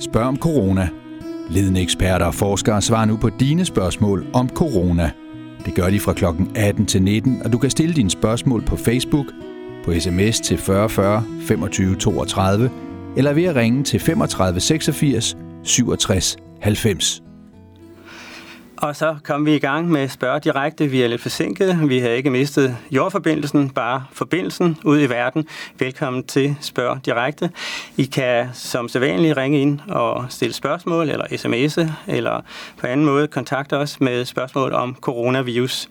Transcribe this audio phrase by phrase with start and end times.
[0.00, 0.88] Spørg om corona.
[1.50, 5.10] Ledende eksperter og forskere svarer nu på dine spørgsmål om corona.
[5.64, 6.24] Det gør de fra kl.
[6.54, 9.26] 18 til 19, og du kan stille dine spørgsmål på Facebook,
[9.84, 12.70] på sms til 4040 40 25 32,
[13.16, 17.25] eller ved at ringe til 35 86 67 90.
[18.76, 20.86] Og så kom vi i gang med spørg direkte.
[20.86, 21.88] Vi er lidt forsinket.
[21.88, 25.46] Vi har ikke mistet jordforbindelsen, bare forbindelsen ud i verden.
[25.78, 27.50] Velkommen til Spørg Direkte.
[27.96, 32.40] I kan som sædvanligt ringe ind og stille spørgsmål, eller sms'e, eller
[32.78, 35.88] på anden måde kontakte os med spørgsmål om coronavirus.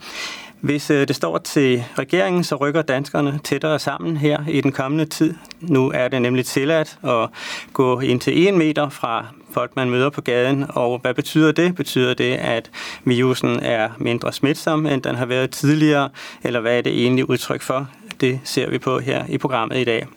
[0.61, 5.05] Hvis øh, det står til regeringen, så rykker danskerne tættere sammen her i den kommende
[5.05, 5.33] tid.
[5.61, 7.29] Nu er det nemlig tilladt at
[7.73, 10.65] gå ind til en meter fra folk, man møder på gaden.
[10.69, 11.75] Og hvad betyder det?
[11.75, 12.71] Betyder det, at
[13.03, 16.09] virusen er mindre smitsom, end den har været tidligere?
[16.43, 17.89] Eller hvad er det egentlig udtryk for?
[18.21, 20.07] Det ser vi på her i programmet i dag.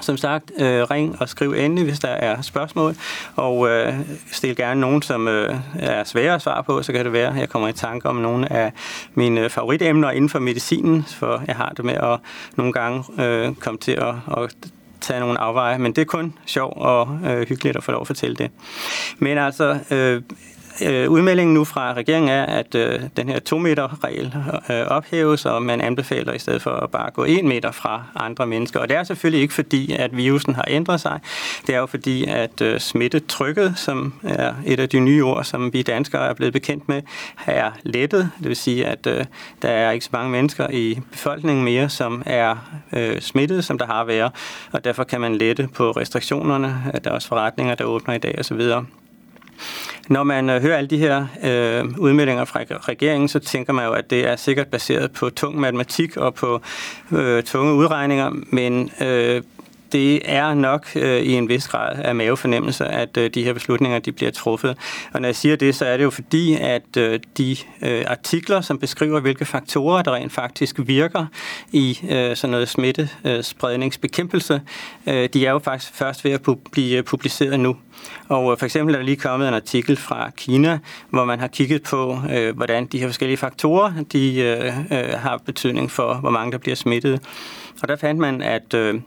[0.00, 2.94] Som sagt, øh, ring og skriv endelig, hvis der er spørgsmål,
[3.36, 3.94] og øh,
[4.32, 7.40] stil gerne nogen, som øh, er svære at svare på, så kan det være, at
[7.40, 8.72] jeg kommer i tanke om nogle af
[9.14, 12.18] mine øh, favoritemner inden for medicinen, for jeg har det med at
[12.56, 14.54] nogle gange øh, komme til at, at
[15.04, 18.06] tage nogle afveje, men det er kun sjov og øh, hyggeligt at få lov at
[18.06, 18.50] fortælle det.
[19.18, 20.22] Men altså, øh,
[20.82, 24.34] øh, udmeldingen nu fra regeringen er, at øh, den her 2-meter-regel
[24.70, 28.46] øh, ophæves, og man anbefaler i stedet for at bare gå 1 meter fra andre
[28.46, 28.80] mennesker.
[28.80, 31.20] Og det er selvfølgelig ikke fordi, at virusen har ændret sig.
[31.66, 35.72] Det er jo fordi, at øh, smittetrykket, som er et af de nye ord, som
[35.72, 37.02] vi danskere er blevet bekendt med,
[37.46, 38.30] er lettet.
[38.38, 39.24] Det vil sige, at øh,
[39.62, 42.56] der er ikke så mange mennesker i befolkningen mere, som er
[42.92, 44.32] øh, smittet, som der har været.
[44.72, 46.92] Og derfor kan man lette på restriktionerne.
[47.04, 48.60] Der er også forretninger, der åbner i dag osv.
[50.08, 53.92] Når man øh, hører alle de her øh, udmeldinger fra regeringen, så tænker man jo,
[53.92, 56.60] at det er sikkert baseret på tung matematik og på
[57.12, 59.42] øh, tunge udregninger, men øh,
[59.94, 63.98] det er nok øh, i en vis grad af mavefornemmelse, at øh, de her beslutninger
[63.98, 64.76] de bliver truffet.
[65.12, 68.60] Og når jeg siger det, så er det jo fordi, at øh, de øh, artikler,
[68.60, 71.26] som beskriver, hvilke faktorer, der rent faktisk virker
[71.72, 74.60] i øh, sådan noget smittespredningsbekæmpelse,
[75.08, 77.76] øh, de er jo faktisk først ved at pu- blive publiceret nu.
[78.28, 80.78] Og øh, for eksempel er der lige kommet en artikel fra Kina,
[81.10, 85.40] hvor man har kigget på, øh, hvordan de her forskellige faktorer de øh, øh har
[85.46, 87.20] betydning for, hvor mange der bliver smittet.
[87.82, 89.00] Og der fandt man, at øh,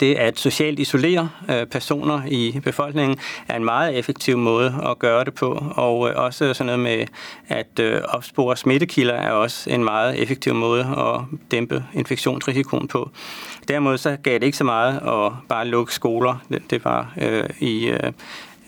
[0.00, 3.18] det at socialt isolere øh, personer i befolkningen
[3.48, 7.06] er en meget effektiv måde at gøre det på, og øh, også sådan noget med
[7.48, 13.10] at øh, opspore smittekilder er også en meget effektiv måde at dæmpe infektionsrisikoen på.
[13.68, 16.36] Derimod så gav det ikke så meget at bare lukke skoler.
[16.48, 18.12] Det, det var øh, i øh,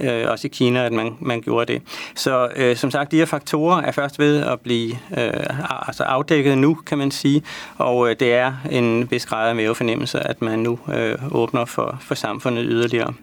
[0.01, 1.83] øh, også i Kina, at man, man gjorde det.
[2.15, 6.59] Så øh, som sagt, de her faktorer er først ved at blive øh, altså afdækket
[6.59, 7.43] nu, kan man sige,
[7.79, 11.99] og øh, det er en vis grad af mavefornemmelse, at man nu øh, åbner for,
[12.01, 13.15] for samfundet yderligere.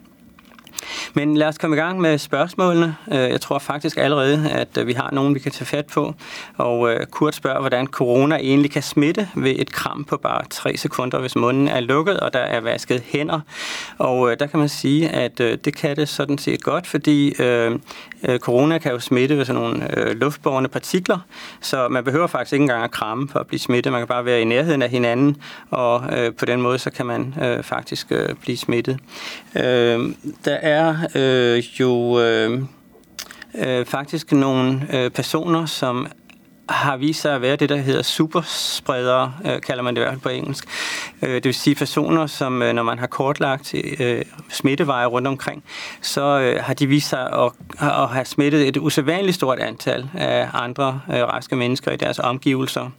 [1.14, 2.96] Men lad os komme i gang med spørgsmålene.
[3.12, 6.14] Øh, jeg tror faktisk allerede, at øh, vi har nogen, vi kan tage fat på.
[6.56, 10.76] Og øh, Kurt spørger, hvordan corona egentlig kan smitte ved et kram på bare 3
[10.76, 13.40] sekunder, hvis munden er lukket, og der er vasket hænder.
[13.98, 17.34] Og der kan man sige, at det kan det sådan set godt, fordi
[18.38, 21.18] corona kan jo smitte ved sådan nogle luftborgende partikler,
[21.60, 23.92] så man behøver faktisk ikke engang at kramme for at blive smittet.
[23.92, 25.36] Man kan bare være i nærheden af hinanden,
[25.70, 26.02] og
[26.38, 28.98] på den måde så kan man faktisk blive smittet.
[30.44, 32.62] Der er øh, jo øh,
[33.54, 36.08] øh, faktisk nogle øh, personer, som
[36.68, 40.12] har vist sig at være det, der hedder superspredere, øh, kalder man det i hvert
[40.12, 40.64] fald på engelsk.
[41.22, 45.64] Øh, det vil sige personer, som øh, når man har kortlagt øh, smitteveje rundt omkring,
[46.00, 50.48] så øh, har de vist sig at, at have smittet et usædvanligt stort antal af
[50.52, 52.90] andre øh, raske mennesker i deres omgivelser.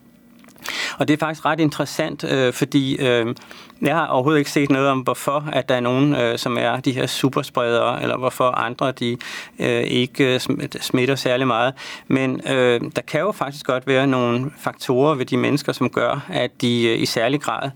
[0.98, 3.36] Og det er faktisk ret interessant, øh, fordi øh,
[3.82, 6.80] jeg har overhovedet ikke set noget om, hvorfor at der er nogen, øh, som er
[6.80, 9.18] de her superspredere, eller hvorfor andre de
[9.60, 10.40] øh, ikke øh,
[10.82, 11.74] smitter særlig meget.
[12.08, 16.26] Men øh, der kan jo faktisk godt være nogle faktorer ved de mennesker, som gør,
[16.30, 17.70] at de øh, i særlig grad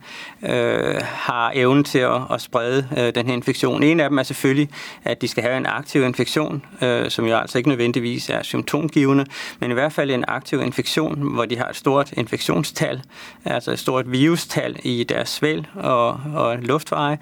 [0.44, 3.84] øh, har evnen til at, at sprede øh, den her infektion.
[3.84, 4.70] En af dem er selvfølgelig,
[5.04, 9.26] at de skal have en aktiv infektion, øh, som jo altså ikke nødvendigvis er symptomgivende,
[9.60, 13.02] men i hvert fald en aktiv infektion, hvor de har et stort infektionstal,
[13.46, 15.93] altså et stort virustal i deres svæl, og,
[16.36, 17.18] og luftveje.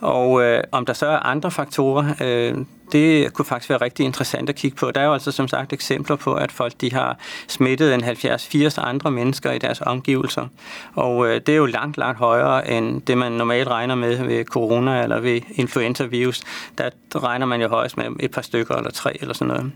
[0.00, 4.48] Og øh, om der så er andre faktorer, øh, det kunne faktisk være rigtig interessant
[4.48, 4.90] at kigge på.
[4.90, 8.80] Der er jo altså som sagt eksempler på, at folk de har smittet en 70-80
[8.80, 10.46] andre mennesker i deres omgivelser.
[10.94, 14.44] Og øh, det er jo langt, langt højere end det, man normalt regner med ved
[14.44, 16.40] corona eller ved influenza-virus.
[16.78, 19.72] Der regner man jo højst med et par stykker eller tre eller sådan noget.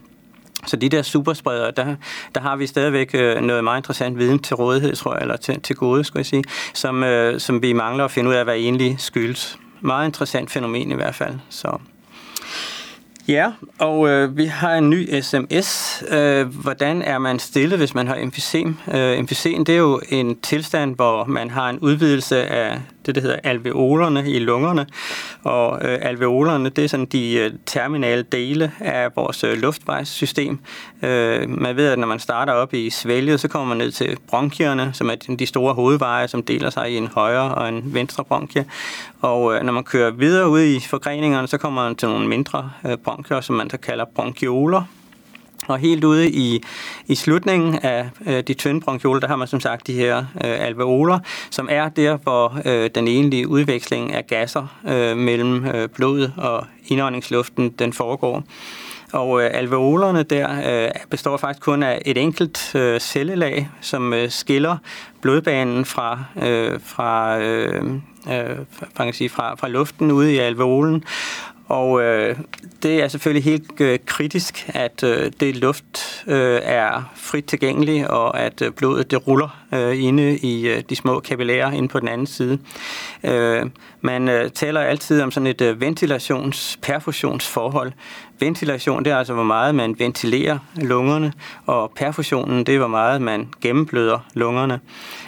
[0.67, 1.95] Så de der superspredere, der,
[2.35, 5.61] der har vi stadigvæk øh, noget meget interessant viden til rådighed, tror jeg, eller til,
[5.61, 8.55] til gode, skulle jeg sige, som, øh, som vi mangler at finde ud af, hvad
[8.55, 9.59] egentlig skyldes.
[9.81, 11.35] Meget interessant fænomen i hvert fald.
[11.49, 11.79] Så.
[13.29, 16.03] Ja, og øh, vi har en ny sms.
[16.09, 18.77] Øh, hvordan er man stillet, hvis man har emfysem?
[18.95, 23.20] Øh, emfysem, det er jo en tilstand, hvor man har en udvidelse af det, der
[23.20, 24.87] hedder alveolerne i lungerne.
[25.44, 30.58] Og øh, alveolerne, det er sådan de øh, terminale dele af vores øh, luftvejssystem.
[31.03, 34.17] Øh, man ved, at når man starter op i svælget, så kommer man ned til
[34.29, 38.25] bronkierne, som er de store hovedveje, som deler sig i en højre og en venstre
[38.25, 38.64] bronkie.
[39.20, 42.70] Og øh, når man kører videre ud i forgreningerne, så kommer man til nogle mindre
[42.87, 44.82] øh, bronkier, som man så kalder bronkioler.
[45.67, 46.63] Og helt ude i,
[47.07, 50.25] i slutningen af øh, de tynde bronkioler, der har man som sagt de her øh,
[50.67, 51.19] alveoler,
[51.51, 56.67] som er der, hvor øh, den egentlige udveksling af gasser øh, mellem øh, blodet og
[56.89, 58.43] indåndingsluften, den foregår.
[59.13, 64.31] Og øh, alveolerne der øh, består faktisk kun af et enkelt øh, cellelag, som øh,
[64.31, 64.77] skiller
[65.21, 67.85] blodbanen fra, øh, fra, øh,
[68.33, 68.57] øh,
[68.97, 71.05] fra, sige, fra, fra luften ude i alveolen.
[71.69, 72.39] Og øh,
[72.83, 78.41] det er selvfølgelig helt øh, kritisk, at øh, det luft øh, er frit tilgængelig, og
[78.41, 82.09] at øh, blodet det ruller øh, inde i øh, de små kapillærer inde på den
[82.09, 82.59] anden side.
[83.25, 83.67] Øh,
[84.01, 87.93] man øh, taler altid om sådan et øh, ventilations-perfusionsforhold.
[88.41, 91.33] Ventilation, det er altså, hvor meget man ventilerer lungerne,
[91.67, 94.81] og perfusionen, det er, hvor meget man gennembløder lungerne.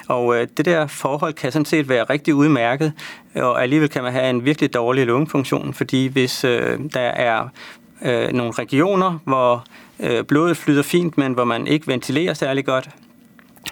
[0.08, 2.92] Og øh, det der forhold kan sådan set være rigtig udmærket,
[3.34, 7.48] og alligevel kan man have en virkelig dårlig lungefunktion, fordi hvis øh, der er
[8.02, 9.64] øh, nogle regioner, hvor
[10.00, 12.88] øh, blodet flyder fint, men hvor man ikke ventilerer særlig godt,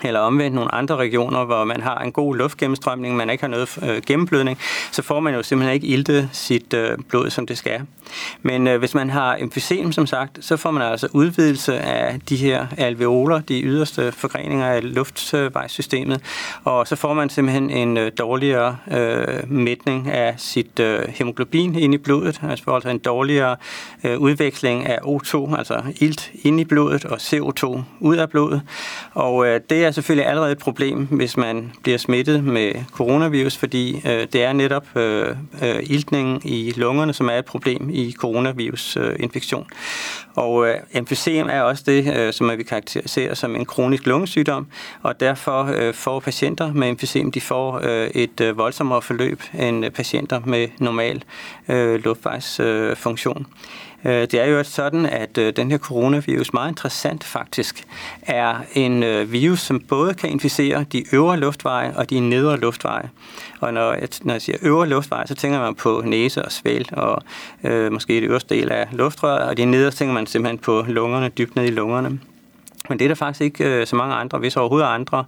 [0.04, 3.78] eller omvendt nogle andre regioner, hvor man har en god luftgennemstrømning, man ikke har noget
[3.82, 4.58] øh, gennemblødning,
[4.92, 7.80] så får man jo simpelthen ikke iltet sit øh, blod, som det skal.
[8.42, 12.36] Men øh, hvis man har emfysem, som sagt, så får man altså udvidelse af de
[12.36, 16.20] her alveoler, de yderste forgreninger af luftvejssystemet,
[16.64, 21.94] og så får man simpelthen en øh, dårligere øh, mætning af sit øh, hemoglobin ind
[21.94, 23.56] i blodet, altså, altså en dårligere
[24.04, 28.62] øh, udveksling af O2, altså ilt ind i blodet, og CO2 ud af blodet.
[29.14, 33.56] Og øh, det det er selvfølgelig allerede et problem, hvis man bliver smittet med coronavirus,
[33.56, 38.12] fordi øh, det er netop øh, øh, iltningen i lungerne, som er et problem i
[38.12, 39.66] coronavirusinfektion.
[39.72, 39.76] Øh,
[40.34, 44.66] og øh, emfysem er også det, øh, som vi karakteriserer som en kronisk lungesygdom,
[45.02, 49.90] og derfor øh, får patienter med emfysem, de får øh, et øh, voldsommere forløb end
[49.90, 51.22] patienter med normal
[51.68, 53.38] øh, luftvejsfunktion.
[53.38, 53.46] Øh,
[54.06, 57.84] Øh, det er jo sådan, at øh, den her coronavirus, meget interessant faktisk,
[58.22, 63.10] er en øh, virus, som både kan inficere de øvre luftveje og de nedre luftveje.
[63.60, 66.88] Og når jeg, når jeg siger øvre luftveje, så tænker man på næse og svæl
[66.92, 67.22] og
[67.64, 71.28] øh, måske det øverste del af luftrøret, og de nedre tænker man simpelthen på lungerne,
[71.28, 72.18] dybt ned i lungerne.
[72.88, 75.24] Men det er der faktisk ikke øh, så mange andre, hvis overhovedet andre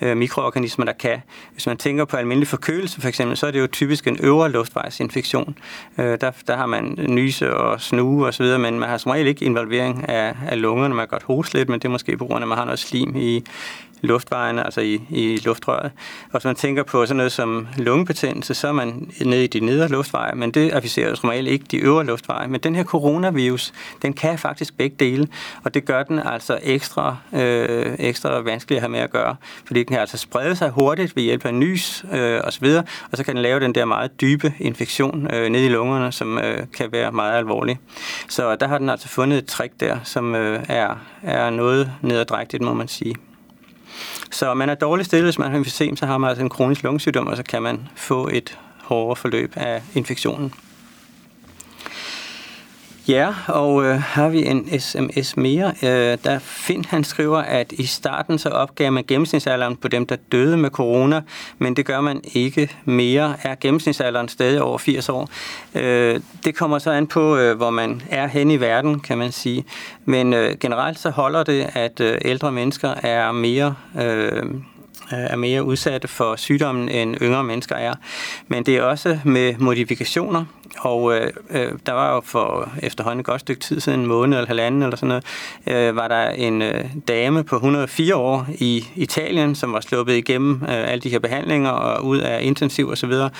[0.00, 1.22] øh, mikroorganismer, der kan.
[1.52, 4.50] Hvis man tænker på almindelig forkølelse for eksempel, så er det jo typisk en øvre
[4.50, 5.58] luftvejsinfektion.
[5.98, 9.44] Øh, der, der har man nyse og snue osv., men man har som regel ikke
[9.44, 10.94] involvering af, af lungerne.
[10.94, 12.64] Man kan godt hoste lidt, men det er måske på grund af, at man har
[12.64, 13.44] noget slim i,
[14.02, 15.90] luftvejene, altså i, i luftrøret.
[16.24, 19.60] Og hvis man tænker på sådan noget som lungebetændelse, så er man nede i de
[19.60, 22.48] nedre luftveje, men det afficeres normalt ikke de øvre luftveje.
[22.48, 25.28] Men den her coronavirus, den kan faktisk begge dele,
[25.64, 29.80] og det gør den altså ekstra, øh, ekstra vanskelig at have med at gøre, fordi
[29.80, 32.66] den kan altså sprede sig hurtigt ved hjælp af nys øh, osv.,
[33.10, 36.38] og så kan den lave den der meget dybe infektion øh, nede i lungerne, som
[36.38, 37.78] øh, kan være meget alvorlig.
[38.28, 42.62] Så der har den altså fundet et trick der, som øh, er, er noget nederdrægtigt,
[42.62, 43.14] må man sige.
[44.30, 46.82] Så man er dårligt stillet, hvis man har emfysem, så har man altså en kronisk
[46.82, 50.52] lungesygdom, og så kan man få et hårdere forløb af infektionen.
[53.10, 55.72] Ja, og øh, har vi en sms mere.
[55.82, 60.16] Øh, der Finn han skriver, at i starten så opgav man gennemsnitsalderen på dem, der
[60.32, 61.22] døde med corona,
[61.58, 63.36] men det gør man ikke mere.
[63.42, 65.28] Er gennemsnitsalderen stadig over 80 år?
[65.74, 69.32] Øh, det kommer så an på, øh, hvor man er hen i verden, kan man
[69.32, 69.64] sige.
[70.04, 73.74] Men øh, generelt så holder det, at øh, ældre mennesker er mere...
[74.00, 74.42] Øh,
[75.12, 77.94] er mere udsatte for sygdommen, end yngre mennesker er.
[78.48, 80.44] Men det er også med modifikationer.
[80.78, 84.38] Og øh, øh, der var jo for efterhånden et godt stykke tid siden, en måned
[84.38, 85.24] eller halvanden eller sådan noget,
[85.66, 90.62] øh, var der en øh, dame på 104 år i Italien, som var sluppet igennem
[90.62, 93.30] øh, alle de her behandlinger og ud af intensiv og så videre,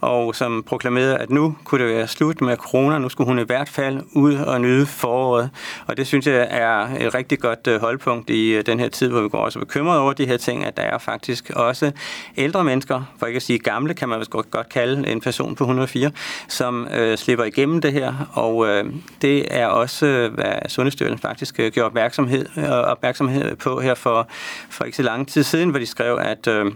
[0.00, 3.42] og som proklamerede, at nu kunne det være slut med corona, nu skulle hun i
[3.42, 5.50] hvert fald ud og nyde foråret.
[5.86, 9.08] Og det synes jeg er et rigtig godt øh, holdpunkt i øh, den her tid,
[9.08, 11.92] hvor vi går også bekymret over de her ting, at der er faktisk også
[12.36, 15.64] ældre mennesker, for ikke at sige gamle, kan man godt, godt kalde en person på
[15.64, 16.10] 104,
[16.48, 18.84] som øh, slipper igennem det her, og øh,
[19.22, 24.28] det er også, øh, hvad Sundhedsstyrelsen faktisk øh, gjorde opmærksomhed, øh, opmærksomhed på her for,
[24.70, 26.72] for ikke så lang tid siden, hvor de skrev, at øh,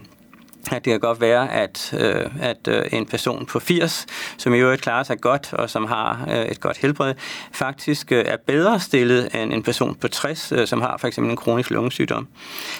[0.71, 4.05] at det kan godt være, at, øh, at øh, en person på 80,
[4.37, 7.13] som i øvrigt klarer sig godt og som har øh, et godt helbred,
[7.51, 11.31] faktisk øh, er bedre stillet end en person på 60, øh, som har for eksempel
[11.31, 12.27] en kronisk lungesygdom.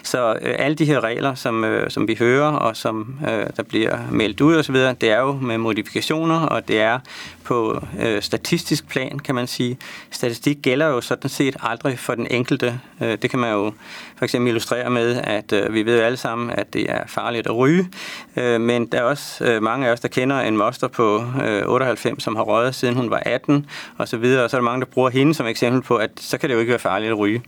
[0.03, 3.63] Så øh, alle de her regler, som, øh, som vi hører og som øh, der
[3.63, 6.99] bliver meldt ud osv., det er jo med modifikationer, og det er
[7.43, 9.77] på øh, statistisk plan, kan man sige.
[10.11, 12.79] Statistik gælder jo sådan set aldrig for den enkelte.
[13.01, 13.73] Øh, det kan man jo
[14.17, 17.47] for eksempel illustrere med, at øh, vi ved jo alle sammen, at det er farligt
[17.47, 17.89] at ryge,
[18.35, 21.63] øh, men der er også øh, mange af os, der kender en moster på øh,
[21.67, 23.65] 98, som har røget siden hun var 18
[23.97, 26.11] og så videre, og så er der mange, der bruger hende som eksempel på, at
[26.17, 27.41] så kan det jo ikke være farligt at ryge.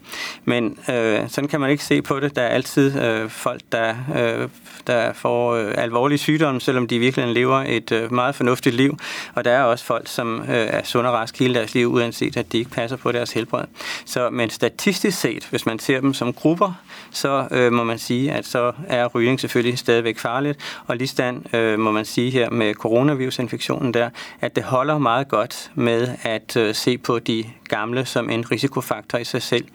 [0.46, 2.36] Men øh, sådan kan man ikke se på det.
[2.36, 4.50] Der er altid øh, folk, der, øh,
[4.88, 8.98] der får øh, alvorlige sygdomme, selvom de virkelig lever et øh, meget fornuftigt liv,
[9.36, 12.38] og der er også folk, som øh, er sund og rask hele deres liv, uanset
[12.38, 13.64] at de ikke passer på deres helbred.
[14.06, 16.74] Så, men statistisk set, hvis man ser dem som grupper,
[17.12, 21.56] så øh, må man sige, at så er rygning selvfølgelig stadigvæk farligt, og lige stand
[21.56, 24.10] øh, må man sige her med coronavirusinfektionen der,
[24.42, 29.18] at det holder meget godt med at øh, se på de gamle som en risikofaktor
[29.18, 29.66] i sig selv.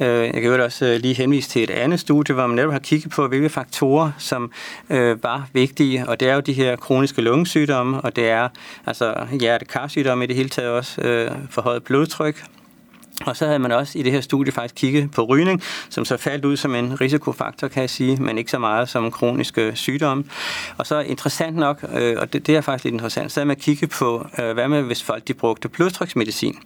[0.00, 2.72] Øh, jeg kan jo også øh, lige henvise til et andet studie, hvor man netop
[2.72, 4.52] har kigget på, hvilke faktorer, som
[4.90, 8.48] øh, var vigtige, og det er jo de her kroniske lungesygdomme, og det er
[8.86, 12.44] altså hjertekarsygdomme i det hele taget også, forhøjet blodtryk,
[13.26, 16.16] og så havde man også i det her studie faktisk kigget på rygning, som så
[16.16, 20.24] faldt ud som en risikofaktor, kan jeg sige, men ikke så meget som kroniske sygdomme.
[20.76, 23.56] Og så interessant nok, øh, og det, det er faktisk lidt interessant, så havde man
[23.56, 26.58] kigget på, øh, hvad med hvis folk de brugte blodtryksmedicin.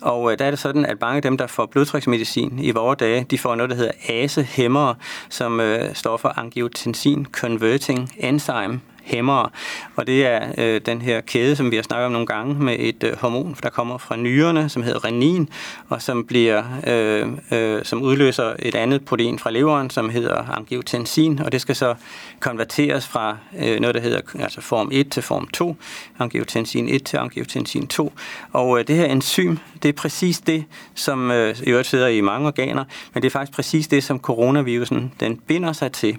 [0.00, 2.94] Og øh, der er det sådan, at mange af dem, der får blodtryksmedicin i vore
[2.94, 4.94] dage, de får noget, der hedder ASE-hæmmere,
[5.28, 9.48] som øh, står for angiotensin converting enzyme hæmmere.
[9.96, 12.76] Og det er øh, den her kæde, som vi har snakket om nogle gange, med
[12.78, 15.48] et øh, hormon, der kommer fra nyrerne, som hedder renin,
[15.88, 21.38] og som, bliver, øh, øh, som udløser et andet protein fra leveren, som hedder angiotensin,
[21.38, 21.94] og det skal så
[22.40, 25.76] konverteres fra øh, noget, der hedder altså form 1 til form 2,
[26.18, 28.12] angiotensin 1 til angiotensin 2.
[28.52, 32.20] Og øh, det her enzym, det er præcis det, som øh, i øvrigt sidder i
[32.20, 32.84] mange organer,
[33.14, 36.18] men det er faktisk præcis det, som coronavirusen den binder sig til.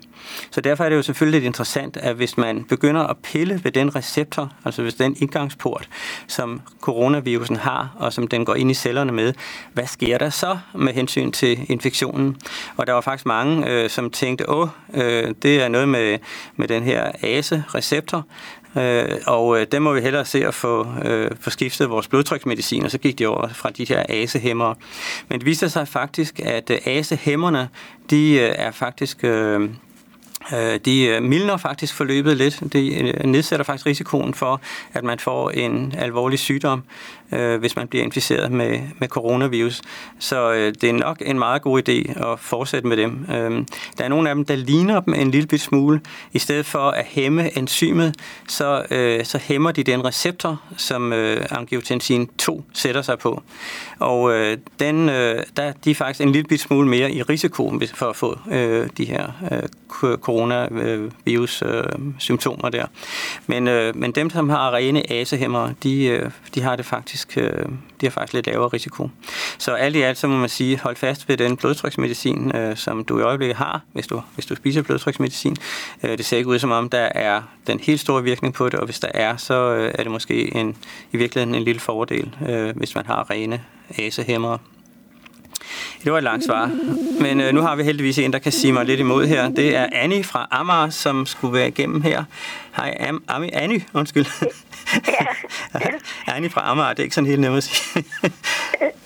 [0.52, 3.72] Så derfor er det jo selvfølgelig lidt interessant, at hvis man begynder at pille ved
[3.72, 5.90] den receptor, altså ved den indgangsport,
[6.28, 9.34] som coronavirusen har, og som den går ind i cellerne med,
[9.74, 12.38] hvad sker der så med hensyn til infektionen?
[12.78, 16.18] Og der var faktisk mange, øh, som tænkte, åh, øh, det er noget med,
[16.56, 18.26] med den her ASE-receptor,
[18.78, 22.84] Øh, og øh, den må vi hellere se at få, øh, få skiftet vores blodtryksmedicin,
[22.84, 24.76] og så gik de over fra de her asehæmmere.
[25.30, 27.70] Men det viste sig faktisk, at øh, asehæmmerne,
[28.10, 29.24] de øh, er faktisk...
[29.24, 29.70] Øh,
[30.54, 32.74] Øh, de øh, mildner faktisk forløbet lidt.
[32.74, 34.62] Det øh, nedsætter faktisk risikoen for,
[34.94, 36.84] at man får en alvorlig sygdom,
[37.32, 39.82] øh, hvis man bliver inficeret med, med coronavirus.
[40.20, 43.26] Så øh, det er nok en meget god idé at fortsætte med dem.
[43.30, 43.66] Øh,
[43.98, 46.02] der er nogle af dem, der ligner dem en lille smule.
[46.34, 48.16] I stedet for at hæmme enzymet,
[48.48, 51.14] så, øh, så hæmmer de den receptor, som
[51.52, 53.44] angiotensin 2 sætter sig på.
[54.00, 54.34] Og
[54.80, 58.40] den, der, de er faktisk en lille smule mere i risiko for at få
[58.98, 59.32] de her
[60.00, 62.86] coronavirus-symptomer der.
[63.48, 67.66] Men, øh, men dem, som har rene asehæmmer, de, øh, de har det faktisk, øh,
[68.02, 69.10] de har faktisk lidt lavere risiko.
[69.58, 73.04] Så alt i alt, så må man sige, hold fast ved den blodtryksmedicin, øh, som
[73.04, 75.56] du i øjeblikket har, hvis du, hvis du spiser blodtryksmedicin.
[76.04, 78.80] Øh, det ser ikke ud som om, der er den helt store virkning på det,
[78.80, 80.78] og hvis der er, så øh, er det måske en,
[81.12, 82.36] i virkeligheden en lille fordel,
[82.76, 83.64] hvis man har rene
[83.98, 84.60] asehæmmere.
[86.04, 86.72] Det var et langt svar.
[87.22, 89.50] Men øh, nu har vi heldigvis en, der kan sige mig lidt imod her.
[89.50, 92.24] Det er Annie fra Amager, som skulle være igennem her.
[92.78, 94.26] Hej, Am Ami, Annie, undskyld.
[95.08, 95.26] Ja.
[96.36, 98.06] Annie fra Amager, det er ikke sådan helt nemt at sige.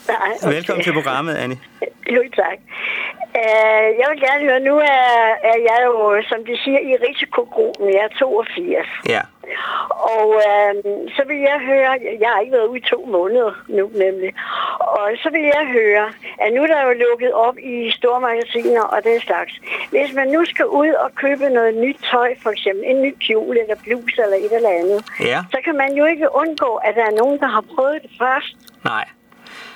[0.08, 0.56] Nej, okay.
[0.56, 1.60] Velkommen til programmet, Annie.
[2.16, 2.60] Jo, tak.
[3.42, 5.08] Uh, jeg vil gerne høre, nu er,
[5.52, 7.86] er jeg jo, som de siger, i risikogruppen.
[7.96, 8.88] Jeg er 82.
[9.10, 9.22] Ja.
[10.16, 10.74] Og øh,
[11.16, 11.92] så vil jeg høre,
[12.24, 14.32] jeg har ikke været ude i to måneder nu nemlig,
[14.80, 16.06] og så vil jeg høre,
[16.44, 19.54] at nu der er jo lukket op i store magasiner og den slags.
[19.90, 23.62] Hvis man nu skal ud og købe noget nyt tøj, for eksempel en ny kjole
[23.62, 25.40] eller bluse eller et eller andet, ja.
[25.52, 28.56] så kan man jo ikke undgå, at der er nogen, der har prøvet det først.
[28.86, 29.06] Nej.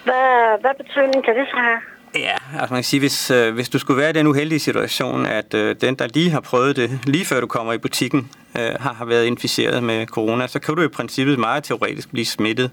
[0.04, 1.82] Hvad, hvad betydning kan det så have?
[2.16, 5.26] Ja, altså man kan sige, hvis, øh, hvis du skulle være i den uheldige situation,
[5.26, 8.72] at øh, den, der lige har prøvet det, lige før du kommer i butikken, øh,
[8.80, 12.72] har, har været inficeret med corona, så kan du i princippet meget teoretisk blive smittet.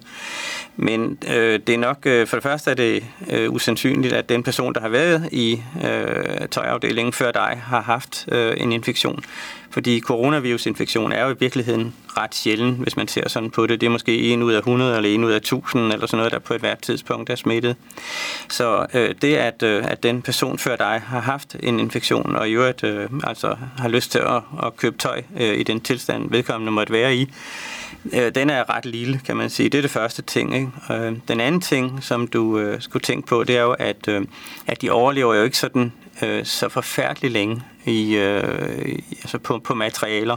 [0.77, 4.43] Men øh, det er nok, øh, for det første er det øh, usandsynligt, at den
[4.43, 9.25] person, der har været i øh, tøjafdelingen før dig, har haft øh, en infektion.
[9.71, 13.81] Fordi coronavirusinfektion er jo i virkeligheden ret sjælden, hvis man ser sådan på det.
[13.81, 16.33] Det er måske en ud af 100 eller en ud af 1000 eller sådan noget,
[16.33, 17.77] der på et hvert tidspunkt er smittet.
[18.49, 22.37] Så øh, det det, at, øh, at den person før dig har haft en infektion,
[22.37, 25.81] og i øvrigt øh, altså, har lyst til at, at købe tøj øh, i den
[25.81, 27.33] tilstand, vedkommende måtte være i,
[28.13, 29.69] øh, den er ret lille, kan man sige.
[29.69, 30.55] Det er det første ting.
[30.55, 30.69] Ikke?
[30.91, 34.27] Øh, den anden ting, som du øh, skulle tænke på, det er jo, at, øh,
[34.67, 39.75] at de overlever jo ikke sådan øh, så forfærdeligt længe i, øh, altså på, på
[39.75, 40.37] materialer.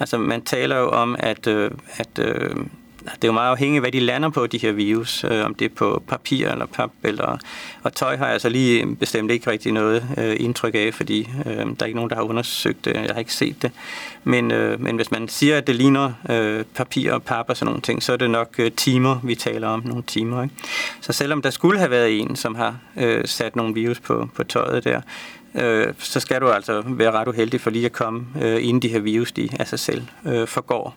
[0.00, 2.56] Altså man taler jo om, at, øh, at øh,
[3.04, 5.24] det er jo meget afhængigt hvad de lander på, de her virus.
[5.24, 6.90] Øh, om det er på papir eller pap.
[7.02, 7.38] Eller,
[7.82, 11.56] og tøj har jeg altså lige bestemt ikke rigtig noget øh, indtryk af, fordi øh,
[11.56, 12.94] der er ikke nogen, der har undersøgt det.
[12.94, 13.70] Jeg har ikke set det.
[14.24, 17.66] Men, øh, men hvis man siger, at det ligner øh, papir og pap og sådan
[17.66, 19.82] nogle ting, så er det nok øh, timer, vi taler om.
[19.84, 20.42] Nogle timer.
[20.42, 20.54] Ikke?
[21.00, 24.44] Så selvom der skulle have været en, som har øh, sat nogle virus på, på
[24.44, 25.00] tøjet der,
[25.54, 28.88] øh, så skal du altså være ret uheldig for lige at komme, øh, inden de
[28.88, 30.96] her virus de af sig selv øh, forgår.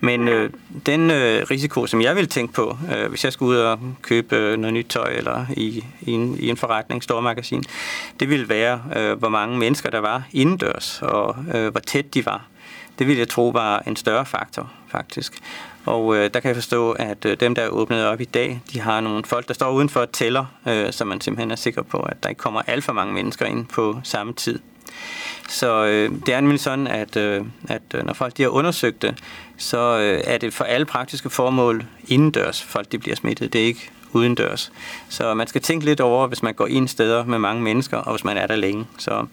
[0.00, 0.50] Men øh,
[0.86, 4.36] den øh, risiko, som jeg vil tænke på, øh, hvis jeg skulle ud og købe
[4.36, 7.62] øh, noget nyt tøj eller i, i, en, i en forretning, stormagasin,
[8.20, 12.26] det ville være, øh, hvor mange mennesker der var indendørs, og øh, hvor tæt de
[12.26, 12.46] var.
[12.98, 15.32] Det ville jeg tro var en større faktor, faktisk.
[15.86, 18.60] Og øh, der kan jeg forstå, at øh, dem, der er åbnet op i dag,
[18.72, 21.82] de har nogle folk, der står udenfor og tæller, øh, så man simpelthen er sikker
[21.82, 24.58] på, at der ikke kommer alt for mange mennesker ind på samme tid.
[25.48, 29.02] Så øh, det er nemlig sådan, at, øh, at øh, når folk de har undersøgt
[29.02, 29.14] det,
[29.56, 33.52] så øh, er det for alle praktiske formål indendørs, folk de bliver smittet.
[33.52, 34.72] Det er ikke udendørs.
[35.08, 38.12] Så man skal tænke lidt over, hvis man går ind steder med mange mennesker, og
[38.12, 38.86] hvis man er der længe.
[38.98, 39.26] Så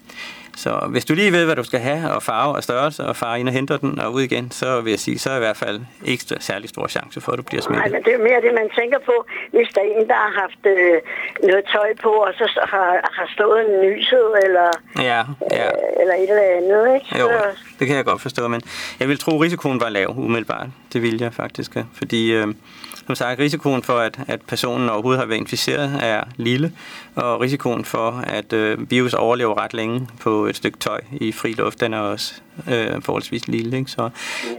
[0.56, 3.36] så hvis du lige ved, hvad du skal have, og farve og størrelse, og far
[3.36, 5.56] ind og henter den og ud igen, så vil jeg sige, så er i hvert
[5.56, 7.84] fald ikke særlig stor chance for, at du bliver smittet.
[7.84, 10.32] Nej, men det er mere det, man tænker på, hvis der er en, der har
[10.40, 11.00] haft øh,
[11.42, 14.68] noget tøj på, og så har, har stået nyset, eller,
[14.98, 15.66] ja, ja.
[15.66, 17.18] Øh, eller et eller andet, ikke?
[17.18, 17.28] Jo,
[17.78, 18.60] det kan jeg godt forstå, men
[19.00, 20.66] jeg vil tro, at risikoen var lav umiddelbart.
[20.92, 22.32] Det vil jeg faktisk, fordi...
[22.32, 22.46] Øh,
[23.06, 26.72] som sagt, risikoen for, at, at personen overhovedet har været inficeret, er lille,
[27.14, 31.52] og risikoen for, at øh, virus overlever ret længe på et stykke tøj i fri
[31.52, 32.34] luft, den er også
[32.70, 33.78] øh, forholdsvis lille.
[33.78, 33.90] Ikke?
[33.90, 34.10] Så,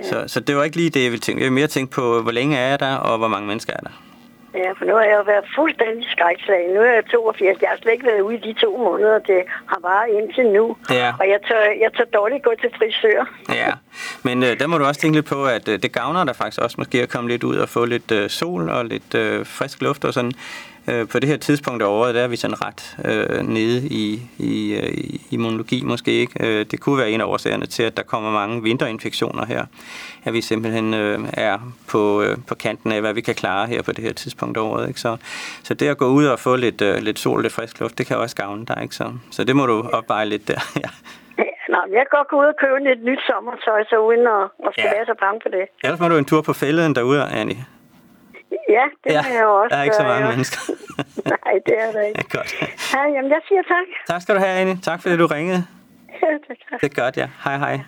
[0.10, 1.40] så, så det var ikke lige det, jeg ville tænke.
[1.40, 3.80] Jeg ville mere tænke på, hvor længe er jeg der, og hvor mange mennesker er
[3.80, 4.13] der.
[4.62, 6.70] Ja, for nu har jeg jo været fuldstændig skrækslagen.
[6.76, 7.62] Nu er jeg 82.
[7.62, 10.78] Jeg har slet ikke været ude i de to måneder, det har varet indtil nu.
[10.90, 11.10] Ja.
[11.20, 13.20] Og jeg tør, jeg tør dårligt gå til frisør.
[13.62, 13.72] Ja,
[14.24, 16.62] men øh, der må du også tænke lidt på, at øh, det gavner dig faktisk
[16.62, 19.82] også måske at komme lidt ud og få lidt øh, sol og lidt øh, frisk
[19.82, 20.34] luft og sådan.
[20.90, 24.22] Øh, på det her tidspunkt af året, der er vi sådan ret øh, nede i,
[24.38, 26.34] i, øh, immunologi måske ikke.
[26.48, 29.66] Øh, det kunne være en af årsagerne til, at der kommer mange vinterinfektioner her.
[30.26, 33.82] At vi simpelthen øh, er på, øh, på kanten af, hvad vi kan klare her
[33.82, 34.88] på det her tidspunkt af året.
[34.88, 35.00] Ikke?
[35.00, 35.18] Så,
[35.64, 38.08] så det at gå ud og få lidt, øh, lidt sol lidt frisk luft, det
[38.08, 38.78] kan også gavne dig.
[38.84, 38.96] Ikke?
[38.96, 40.60] Så, så det må du opveje lidt der.
[40.84, 40.90] ja.
[41.70, 44.44] Nå, men jeg kan godt gå ud og købe lidt nyt sommertøj, så uden at,
[44.66, 44.96] at skal ja.
[44.96, 45.66] være så bange for det.
[45.84, 47.66] Ellers må du en tur på fælleden derude, Annie.
[48.70, 49.70] Ja, det ja, har jeg også.
[49.76, 50.60] Der er ikke så mange mennesker.
[51.36, 52.20] Nej, det er der ikke.
[52.20, 52.50] Ja, godt.
[52.94, 53.88] Ja, jamen, jeg siger tak.
[54.08, 54.78] Tak skal du have, Annie.
[54.82, 55.64] Tak fordi du ringede.
[56.22, 56.82] Ja, tak.
[56.82, 57.30] Det er godt, ja.
[57.44, 57.80] Hej, hej.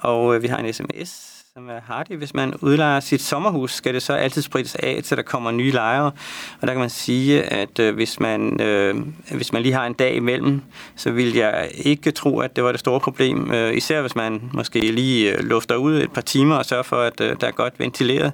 [0.00, 2.16] Og øh, vi har en sms som er hardy.
[2.16, 5.70] Hvis man udlejer sit sommerhus, skal det så altid sprittes af, til der kommer nye
[5.70, 6.12] lejere.
[6.60, 8.94] Og der kan man sige, at øh, hvis, man, øh,
[9.34, 10.62] hvis man lige har en dag imellem,
[10.96, 13.52] så vil jeg ikke tro, at det var det store problem.
[13.52, 16.96] Øh, især hvis man måske lige øh, lufter ud et par timer og sørger for,
[16.96, 18.32] at øh, der er godt ventileret,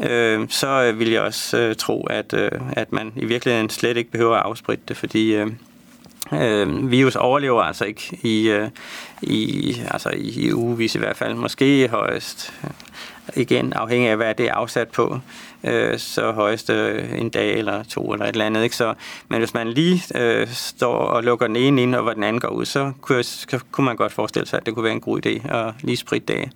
[0.00, 4.10] øh, så vil jeg også øh, tro, at, øh, at man i virkeligheden slet ikke
[4.10, 5.34] behøver at afspritte det, fordi...
[5.34, 5.46] Øh,
[6.32, 8.68] Øh, virus overlever altså ikke i, øh,
[9.22, 11.34] i, altså i, i ugevis i hvert fald.
[11.34, 12.52] Måske højst,
[13.36, 15.18] igen afhængig af hvad det er afsat på,
[15.64, 18.62] øh, så højst øh, en dag eller to eller et eller andet.
[18.62, 18.76] Ikke?
[18.76, 18.94] Så,
[19.28, 22.40] men hvis man lige øh, står og lukker den ene ind, og hvor den anden
[22.40, 25.00] går ud, så kunne, så kunne man godt forestille sig, at det kunne være en
[25.00, 26.52] god idé at lige spritte det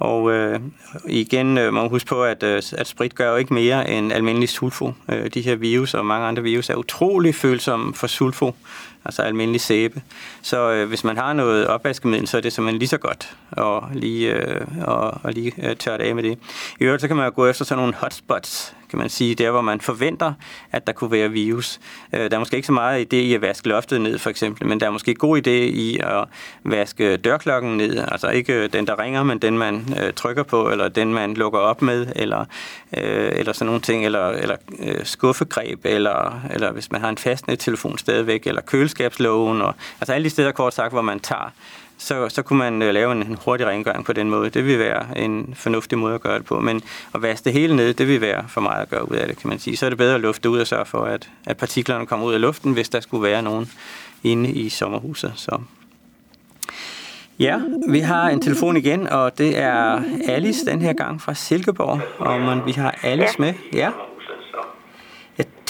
[0.00, 0.60] og øh,
[1.08, 4.12] igen øh, må man huske på, at, øh, at sprit gør jo ikke mere end
[4.12, 4.92] almindelig sulfo.
[5.08, 8.54] Øh, de her virus og mange andre virus er utrolig følsomme for sulfo,
[9.04, 10.02] altså almindelig sæbe.
[10.42, 13.36] Så øh, hvis man har noget op opvaskemiddel, så er det simpelthen lige så godt
[13.52, 16.38] at lige, øh, og, og lige øh, tørre det af med det.
[16.80, 19.50] I øvrigt så kan man jo gå efter sådan nogle hotspots, kan man sige, der
[19.50, 20.32] hvor man forventer,
[20.72, 21.80] at der kunne være virus.
[22.12, 24.66] Øh, der er måske ikke så meget idé i at vaske loftet ned, for eksempel,
[24.66, 26.24] men der er måske god idé i at
[26.64, 30.70] vaske dørklokken ned, altså ikke øh, den, der ringer, men den, man øh, trykker på,
[30.70, 32.40] eller den, man lukker op med, eller,
[32.96, 37.18] øh, eller sådan nogle ting, eller, eller øh, skuffegreb, eller, eller hvis man har en
[37.18, 41.52] fastnettelefon stadigvæk, eller køleskabslågen, og, altså alle de steder kort sagt, hvor man tager
[42.00, 44.50] så, så kunne man øh, lave en, en hurtig rengøring på den måde.
[44.50, 46.60] Det vil være en fornuftig måde at gøre det på.
[46.60, 46.82] Men
[47.14, 49.38] at vaske det hele ned, det vil være for meget at gøre ud af det,
[49.38, 49.76] kan man sige.
[49.76, 52.34] Så er det bedre at lufte ud og sørge for, at, at partiklerne kommer ud
[52.34, 53.70] af luften, hvis der skulle være nogen
[54.24, 55.32] inde i sommerhuset.
[55.36, 55.58] Så.
[57.38, 62.00] Ja, vi har en telefon igen, og det er Alice den her gang fra Silkeborg.
[62.18, 63.54] Og man, vi har Alice med.
[63.72, 63.90] Ja.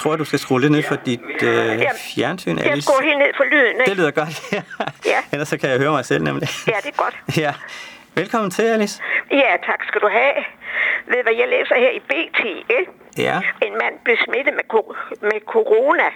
[0.01, 1.83] Jeg tror, du skal skrue lidt ned for dit øh,
[2.15, 2.87] fjernsyn, Jeg Alice.
[2.87, 3.91] skruer helt ned for lyden, ikke?
[3.91, 4.63] Det lyder godt, ja.
[5.13, 5.21] Ja.
[5.33, 6.49] Ellers så kan jeg høre mig selv nemlig.
[6.67, 7.17] Ja, det er godt.
[7.45, 7.53] ja.
[8.15, 9.03] Velkommen til, Alice.
[9.31, 10.35] Ja, tak skal du have.
[11.13, 12.41] Ved hvad jeg læser her i BT,
[12.79, 12.91] ikke?
[13.27, 13.37] Ja.
[13.67, 16.09] En mand blev smittet med, ko- med corona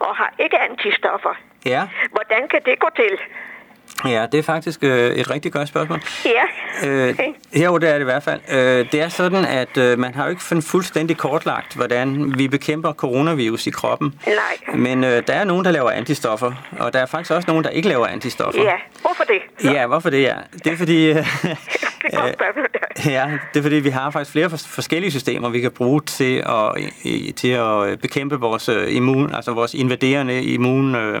[0.00, 1.34] og har ikke antistoffer.
[1.72, 1.82] Ja.
[2.16, 3.12] Hvordan kan det gå til?
[4.04, 6.00] Ja, det er faktisk øh, et rigtig godt spørgsmål.
[6.24, 6.88] Ja.
[6.88, 7.62] Øh, Okay.
[7.64, 8.40] jo, det er det i hvert fald.
[8.50, 12.48] Øh, det er sådan, at øh, man har jo ikke fu- fuldstændig kortlagt, hvordan vi
[12.48, 14.14] bekæmper coronavirus i kroppen.
[14.26, 14.76] Nej.
[14.76, 17.70] Men øh, der er nogen, der laver antistoffer, og der er faktisk også nogen, der
[17.70, 18.62] ikke laver antistoffer.
[18.62, 19.38] Ja, hvorfor det?
[19.58, 20.34] Så, Ja, hvorfor det, ja?
[20.64, 21.10] Det er fordi...
[21.10, 21.16] Øh,
[22.06, 22.66] det er godt spørgsmål.
[23.12, 26.36] Ja, det er fordi, vi har faktisk flere fors- forskellige systemer, vi kan bruge til
[26.46, 26.90] at,
[27.36, 31.20] til at øh, bekæmpe vores øh, immun, altså vores invaderende immun, øh,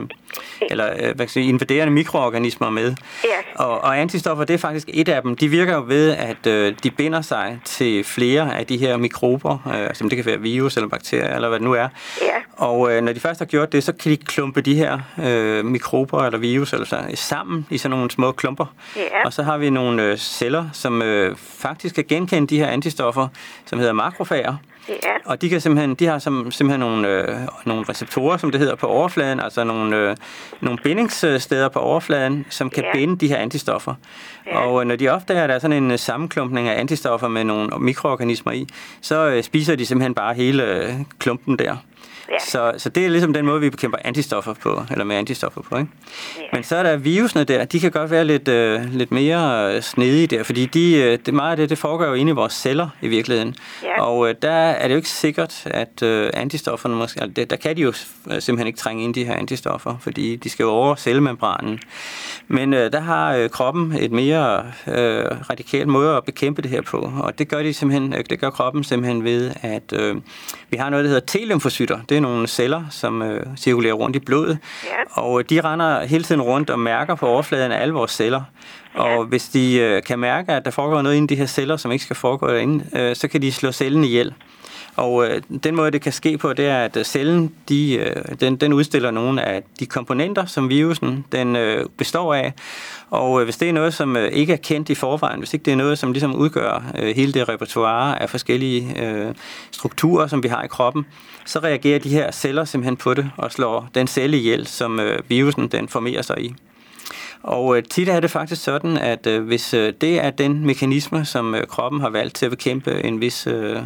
[0.70, 2.94] eller hvad kan sige, invaderende mikroorganismer med.
[3.24, 3.64] Ja.
[3.64, 5.36] Og, og antistoffer, det er faktisk et af dem.
[5.36, 6.44] De virker jo ved, at
[6.84, 10.88] de binder sig til flere af de her mikrober, som det kan være virus eller
[10.88, 11.88] bakterier, eller hvad det nu er.
[12.22, 12.26] Ja.
[12.56, 16.24] Og når de først har gjort det, så kan de klumpe de her øh, mikrober
[16.24, 18.74] eller virus eller så, sammen i sådan nogle små klumper.
[18.96, 19.02] Ja.
[19.24, 23.28] Og så har vi nogle celler, som øh, faktisk kan genkende de her antistoffer,
[23.66, 24.56] som hedder makrofager.
[24.88, 24.94] Ja.
[25.24, 27.36] Og de, kan simpelthen, de har som, simpelthen nogle, øh,
[27.66, 30.16] nogle receptorer, som det hedder, på overfladen, altså nogle, øh,
[30.60, 32.92] nogle bindingssteder på overfladen, som kan Ja.
[32.92, 33.94] binde de her antistoffer.
[34.46, 34.58] Ja.
[34.58, 37.44] Og øh, når de opdager, at der er sådan en øh, sammenklumpning af antistoffer med
[37.44, 38.66] nogle mikroorganismer i,
[39.00, 41.76] så øh, spiser de simpelthen bare hele øh, klumpen der.
[42.30, 42.38] Ja.
[42.38, 45.76] Så, så det er ligesom den måde, vi bekæmper antistoffer på, eller med antistoffer på.
[45.76, 45.90] Ikke?
[46.38, 46.42] Ja.
[46.52, 49.82] Men så er der virusene der, de kan godt være lidt, øh, lidt mere øh,
[49.82, 52.52] snedige der, fordi de, øh, det meget af det, det foregår jo inde i vores
[52.52, 53.54] celler i virkeligheden.
[53.82, 54.02] Ja.
[54.02, 57.76] Og øh, der er det jo ikke sikkert, at øh, antistofferne måske, altså, der kan
[57.76, 57.88] de jo
[58.30, 61.80] øh, simpelthen ikke trænge ind de her antistoffer, fordi de skal jo over cellemembranen.
[62.48, 66.82] Men øh, der har øh, kroppen et mere øh, radikalt måde at bekæmpe det her
[66.82, 70.16] på, og det gør, de simpelthen, øh, det gør kroppen simpelthen ved, at øh,
[70.70, 71.26] vi har noget, der hedder
[71.96, 72.06] T-lymfocytter.
[72.08, 75.22] Det er nogle celler, som øh, cirkulerer rundt i blodet, Ja.
[75.22, 78.42] og øh, de render hele tiden rundt og mærker på overfladen af alle vores celler.
[78.94, 81.76] Og hvis de øh, kan mærke, at der foregår noget inde i de her celler,
[81.76, 84.34] som ikke skal foregå derinde, øh, så kan de slå cellen ihjel.
[84.96, 88.16] Og øh, den måde, det kan ske på, det er, at øh, cellen de, øh,
[88.40, 92.52] den, den udstiller nogle af de komponenter, som virusen den øh, består af.
[93.10, 95.64] Og øh, hvis det er noget, som øh, ikke er kendt i forvejen, hvis ikke
[95.64, 99.34] det er noget, som ligesom udgør øh, hele det repertoire af forskellige øh,
[99.70, 101.06] strukturer, som vi har i kroppen,
[101.44, 105.18] så reagerer de her celler simpelthen på det og slår den celle ihjel, som øh,
[105.28, 106.54] virusen den formerer sig i.
[107.42, 111.24] Og øh, tit er det faktisk sådan, at øh, hvis øh, det er den mekanisme,
[111.24, 113.78] som øh, kroppen har valgt til at bekæmpe en vis øh,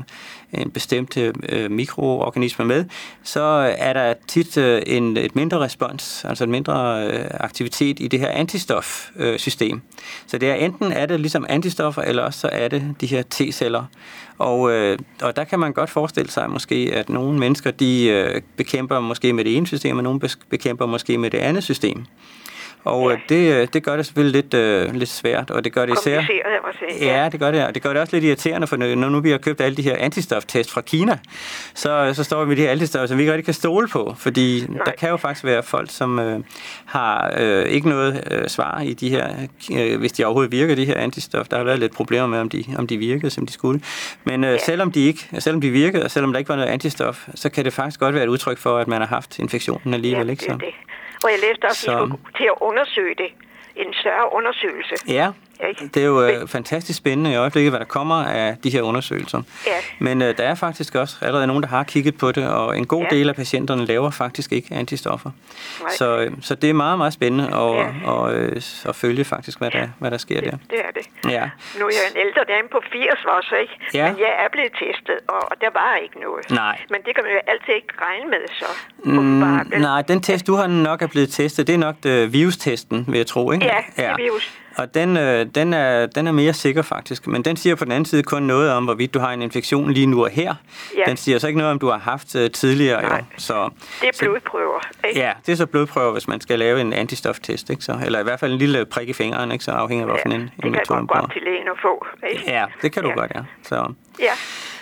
[0.52, 1.16] en bestemt
[1.48, 2.84] øh, mikroorganisme med,
[3.22, 8.08] så er der tit øh, en, et mindre respons, altså en mindre øh, aktivitet i
[8.08, 9.32] det her antistofsystem.
[9.32, 9.80] Øh, system.
[10.26, 13.22] så det er enten er det ligesom antistoffer, eller også så er det de her
[13.34, 13.82] T-celler.
[14.38, 18.42] Og, øh, og der kan man godt forestille sig måske, at nogle mennesker de øh,
[18.56, 22.04] bekæmper måske med det ene system, og nogle bekæmper måske med det andet system.
[22.85, 23.16] Og Ja.
[23.16, 23.21] ja.
[23.29, 26.21] det, øh, det gør det selvfølgelig lidt, øh, lidt svært, og det gør det især...
[27.01, 29.31] Ja, det gør det, og det gør det også lidt irriterende, for når nu vi
[29.31, 31.19] har købt alle de her antistoftest fra Kina,
[31.75, 34.14] så, så står vi med de her antistoffer, som vi ikke rigtig kan stole på,
[34.19, 34.85] fordi Nej.
[34.85, 36.40] der kan jo faktisk være folk, som øh,
[36.85, 39.29] har øh, ikke noget øh, svar i de her,
[39.73, 41.49] øh, hvis de overhovedet virker, de her antistof.
[41.49, 43.81] Der har været lidt problemer med, om de, om de virkede, som de skulle.
[44.25, 44.59] Men øh, Ja.
[44.59, 47.64] selvom de ikke, selvom de virkede, og selvom der ikke var noget antistof, så kan
[47.64, 50.40] det faktisk godt være et udtryk for, at man har haft infektionen alligevel, ja, ikke
[50.40, 50.59] det er så?
[50.59, 50.75] det.
[51.24, 53.30] Og jeg læste også, at Så- I skulle til at undersøge det.
[53.76, 54.94] En større undersøgelse.
[55.09, 55.26] Ja,
[55.68, 55.90] Ikke?
[55.94, 59.42] det er jo øh, fantastisk spændende i øjeblikket, hvad der kommer af de her undersøgelser.
[59.66, 59.73] Ja.
[59.99, 62.87] Men øh, der er faktisk også allerede nogen, der har kigget på det, og en
[62.87, 63.16] god Ja.
[63.16, 65.31] del af patienterne laver faktisk ikke antistoffer.
[65.81, 65.90] Nej.
[65.90, 68.11] Så, øh, så det er meget, meget spændende at, Ja.
[68.11, 70.51] og, øh, at følge faktisk, hvad der, hvad der sker der.
[70.51, 71.31] Det er det.
[71.31, 71.51] Ja.
[71.79, 73.75] Nu er jeg en ældre dame på 80 også, ikke?
[73.94, 74.11] Ja.
[74.12, 76.51] Men jeg er blevet testet, og, og der var ikke noget.
[76.51, 76.79] Nej.
[76.90, 78.64] Men det kan man jo altid ikke regne med, så.
[79.05, 83.05] Mm, nej, den test, du har nok er blevet testet, det er nok det, virustesten,
[83.09, 83.64] vil jeg tro, ikke?
[83.64, 84.60] Ja, det er virus.
[84.76, 87.92] Og den, øh, den, er, den er mere sikker faktisk, men den siger på den
[87.92, 90.54] anden side kun noget om, hvorvidt du har en infektion lige nu og her.
[90.96, 91.02] Ja.
[91.06, 93.02] Den siger så ikke noget om, du har haft øh, tidligere.
[93.02, 93.18] Nej.
[93.18, 93.24] Jo.
[93.38, 95.20] Så, Det er blodprøver, ikke?
[95.20, 97.85] Ja, det er så blodprøver, hvis man skal lave en antistoftest, ikke?
[97.85, 99.64] Så, eller i hvert fald en lille prik i fingeren, ikke?
[99.64, 102.06] så afhængig af, hvilken en, det en kan jeg metode godt til lægen og få.
[102.30, 102.42] Ikke?
[102.46, 103.14] Ja, det kan du Ja.
[103.14, 103.40] godt, ja.
[103.62, 104.33] Så, Ja,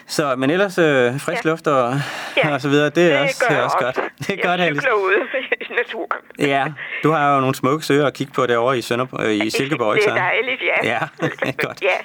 [0.09, 1.51] så, men ellers øh, frisk Ja.
[1.51, 1.95] luft og,
[2.37, 2.51] ja.
[2.55, 3.95] og så videre, det er, også, det er jeg også godt.
[4.19, 4.81] Det er jeg godt, Alice.
[4.81, 5.17] cykler ude
[5.61, 6.21] i naturen.
[6.39, 6.65] Ja,
[7.03, 9.97] du har jo nogle smukke søer at kigge på derovre i, Sønder, øh, i Silkeborg,
[9.97, 10.89] ikke Det er dejligt, ja.
[10.93, 10.99] Ja,
[11.67, 11.83] godt.
[11.83, 11.97] Ja,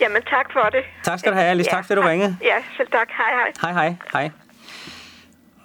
[0.00, 0.80] jamen tak for det.
[1.04, 1.70] Tak skal du have, Alice.
[1.70, 2.36] Tak, fordi du ringede.
[2.42, 3.08] Ja, selv tak.
[3.16, 3.72] Hej, hej.
[3.72, 3.94] Hej, hej.
[4.12, 4.30] Hej.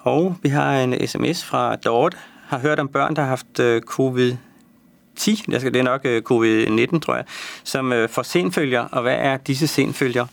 [0.02, 2.17] Og vi har en sms fra Dorte.
[2.49, 4.34] Har hørt om børn, der har haft øh, covid
[5.19, 7.23] 10, det er nok øh, covid-19, tror jeg,
[7.63, 10.25] som øh, får senfølger, og hvad er disse senfølger?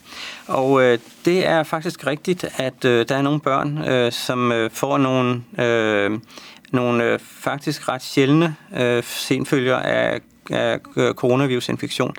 [0.47, 4.71] Og øh, det er faktisk rigtigt, at øh, der er nogle børn, øh, som øh,
[4.71, 6.19] får nogle, øh,
[6.71, 10.21] nogle øh, faktisk ret sjældne øh, senfølger af
[10.51, 12.15] af øh, coronavirusinfektion.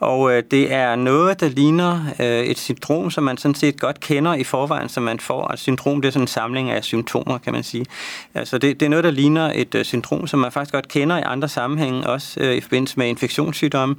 [0.00, 4.00] Og øh, det er noget, der ligner øh, et syndrom, som man sådan set godt
[4.00, 5.48] kender i forvejen, som man får.
[5.48, 7.86] Altså syndrom, det er sådan en samling af symptomer, kan man sige.
[8.34, 11.18] Altså det, det er noget, der ligner et øh, syndrom, som man faktisk godt kender
[11.18, 13.96] i andre sammenhænge, også øh, i forbindelse med infektionssygdomme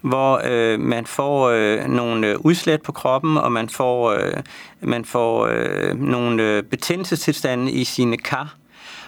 [0.00, 4.32] hvor øh, man får øh, nogle øh, udslæt på kroppen, og man får, øh,
[4.80, 8.54] man får øh, nogle øh, betændelsestilstande i sine kar.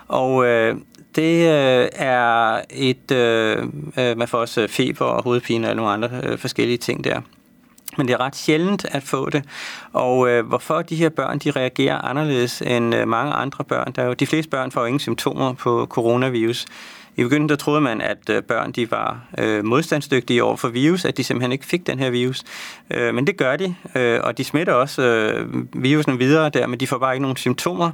[0.09, 0.77] Og øh,
[1.17, 3.11] det øh, er et...
[3.13, 3.63] Øh,
[3.99, 7.21] øh man får også øh, feber og hovedpine og nogle andre øh, forskellige ting der.
[7.97, 9.45] Men det er ret sjældent at få det.
[9.93, 13.93] Og øh, hvorfor de her børn de reagerer anderledes end øh, mange andre børn?
[13.93, 16.67] Der er jo, de fleste børn får ingen symptomer på coronavirus.
[17.17, 21.05] I begyndelsen der troede man, at øh, børn de var øh, modstandsdygtige over for virus,
[21.05, 22.45] at de simpelthen ikke fik den her virus.
[22.91, 26.81] Øh, men det gør de, øh, og de smitter også øh, virusen videre der, men
[26.81, 27.91] de får bare ikke nogen symptomer.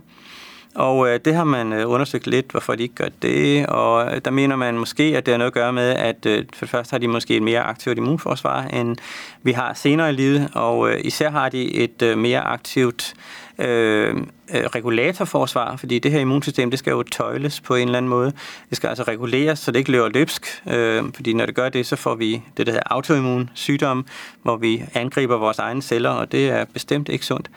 [0.74, 4.20] Og øh, det har man øh, undersøgt lidt, hvorfor de ikke gør det, og øh,
[4.24, 6.70] der mener man måske, at det har noget at gøre med, at øh, for det
[6.70, 8.96] første har de måske et mere aktivt immunforsvar, end
[9.42, 13.14] vi har senere i livet, og øh, især har de et øh, mere aktivt
[13.58, 18.08] øh, øh regulatorforsvar, fordi det her immunsystem, det skal jo tøjles på en eller anden
[18.08, 18.32] måde.
[18.68, 21.86] Det skal altså reguleres, så det ikke løber løbsk, øh, fordi når det gør det,
[21.86, 24.06] så får vi det, der hedder autoimmun sygdom,
[24.42, 27.50] hvor vi angriber vores egne celler, og det er bestemt ikke sundt.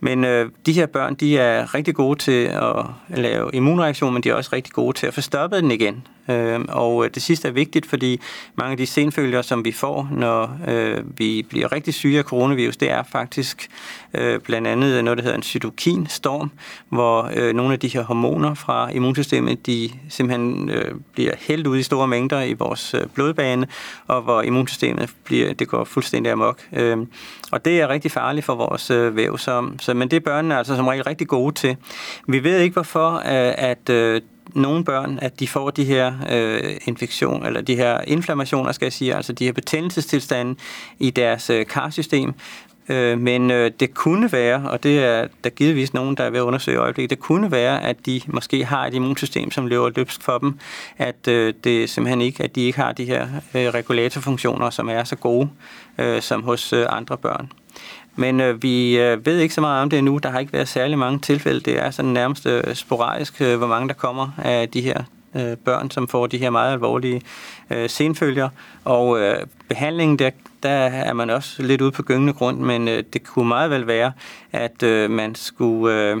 [0.00, 4.30] Men øh, de her børn, de er rigtig gode til at lave immunreaktion, men de
[4.30, 6.06] er også rigtig gode til at få stoppet den igen.
[6.28, 8.20] Øhm, øh, og det sidste er vigtigt, fordi
[8.54, 12.76] mange af de senfølger, som vi får, når øh, vi bliver rigtig syge af coronavirus,
[12.76, 13.68] det er faktisk
[14.14, 16.50] øh, blandt andet noget, der hedder en cytokinstorm,
[16.88, 21.78] hvor øh, nogle af de her hormoner fra immunsystemet, de simpelthen øh, bliver hældt ud
[21.78, 23.66] i store mængder i vores øh, blodbane,
[24.06, 26.60] og hvor immunsystemet bliver, det går fuldstændig amok.
[26.72, 26.98] Øh,
[27.52, 30.58] og det er rigtig farligt for vores øh, væv, så, så, men det er børnene
[30.58, 31.76] altså som regel rigtig gode til.
[32.26, 34.20] Vi ved ikke, hvorfor øh, at øh,
[34.54, 38.92] nogle børn, at de får de her øh, infektion eller de her inflammationer, skal jeg
[38.92, 40.54] sige, altså de her betændelsestilstande
[40.98, 42.34] i deres øh, karsystem.
[42.88, 46.38] Øh, men øh, det kunne være, og det er der givetvis nogen, der er ved
[46.38, 49.90] at undersøge i øjeblikket, det kunne være, at de måske har et immunsystem, som løber
[49.96, 50.58] løbsk for dem,
[50.98, 53.22] at øh, det simpelthen ikke, at de ikke har de her
[53.54, 55.48] øh, regulatorfunktioner, som er så gode
[55.98, 57.52] øh, som hos øh, andre børn.
[58.18, 60.18] Men øh, vi øh, ved ikke så meget om det endnu.
[60.18, 61.60] Der har ikke været særlig mange tilfælde.
[61.60, 65.02] Det er sådan nærmest øh, sporadisk, øh, hvor mange der kommer af de her
[65.36, 67.22] øh, børn, som får de her meget alvorlige
[67.70, 68.48] øh, senfølger.
[68.84, 69.36] Og øh,
[69.68, 70.30] behandlingen, der,
[70.62, 73.86] der er man også lidt ude på gyngende grund, men øh, det kunne meget vel
[73.86, 74.12] være,
[74.52, 75.94] at øh, man skulle...
[75.94, 76.16] Øh,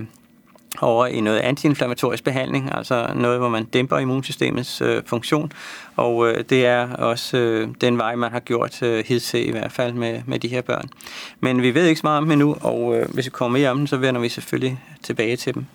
[0.80, 5.52] over i noget antiinflammatorisk behandling, altså noget, hvor man dæmper immunsystemets øh, funktion.
[5.96, 9.72] Og øh, det er også øh, den vej, man har gjort øh, hidtil i hvert
[9.72, 10.88] fald med, med de her børn.
[11.40, 13.70] Men vi ved ikke så meget om dem endnu, og øh, hvis vi kommer mere
[13.70, 15.66] om dem, så vender vi selvfølgelig tilbage til dem.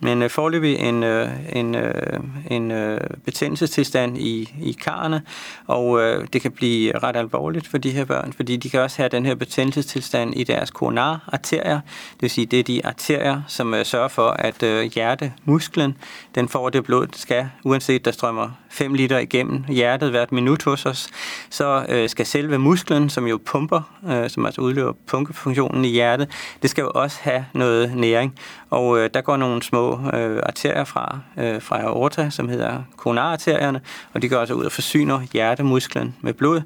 [0.00, 5.22] Men øh, forløbig en, øh, en, øh, en øh, betændelsestilstand i, i karrene,
[5.66, 8.96] og øh, det kan blive ret alvorligt for de her børn, fordi de kan også
[8.96, 11.80] have den her betændelsestilstand i deres koronararterier,
[12.12, 15.96] det vil sige, det er de arterier, som øh, sørger for, at øh, hjertemusklen,
[16.34, 20.62] den får det blod, det skal, uanset der strømmer 5 liter igennem hjertet hvert minut
[20.62, 21.08] hos os,
[21.50, 26.28] så øh, skal selve musklen, som jo pumper, øh, som altså udløber pumpefunktionen i hjertet,
[26.62, 28.34] det skal jo også have noget næring.
[28.70, 33.80] Og øh, der går nogle små øh, arterier fra, øh, fra aorta, som hedder koronararterierne,
[34.14, 36.60] og de går altså ud og forsyner hjertemusklen med blod.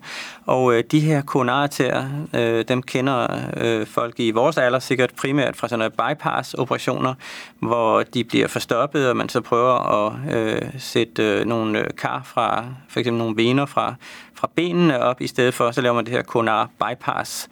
[0.47, 5.57] Og øh, de her koronararterier, øh, dem kender øh, folk i vores alder sikkert primært
[5.57, 7.14] fra sådan nogle bypass-operationer,
[7.59, 12.23] hvor de bliver forstoppet, og man så prøver at øh, sætte øh, nogle øh, kar
[12.25, 13.95] fra, for eksempel nogle vener fra,
[14.35, 17.49] fra benene op, i stedet for, så laver man det her konar bypass.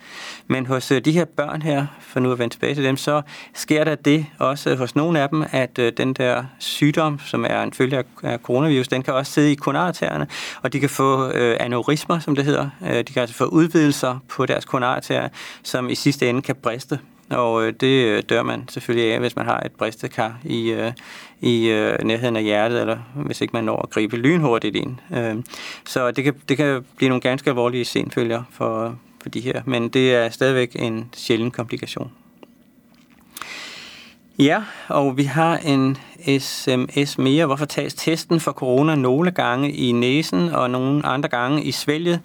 [0.47, 3.23] Men hos øh, de her børn her, for nu at vende tilbage til dem, så
[3.55, 7.62] sker der det også hos nogle af dem, at øh, den der sygdom, som er
[7.62, 10.27] en følge af coronavirus, den kan også sidde i konartærerne,
[10.62, 12.71] og de kan få øh, aneurismer, som det hedder.
[12.81, 15.29] De kan altså få udvidelser på deres konartærer,
[15.62, 16.99] som i sidste ende kan briste
[17.33, 20.92] og øh, det øh, dør man selvfølgelig af, hvis man har et bristekar i, øh,
[21.40, 24.97] i øh, nærheden af hjertet, eller hvis ikke man når at gribe lynhurtigt ind.
[25.16, 25.37] Øh,
[25.87, 29.88] så det kan, det kan blive nogle ganske alvorlige senfølger for, for de her, men
[29.88, 32.12] det er stadigvæk en sjælden komplikation.
[34.38, 35.99] Ja, og vi har en
[36.38, 37.47] sms mere.
[37.47, 42.21] Hvorfor tages testen for corona nogle gange i næsen og nogle andre gange i svælget?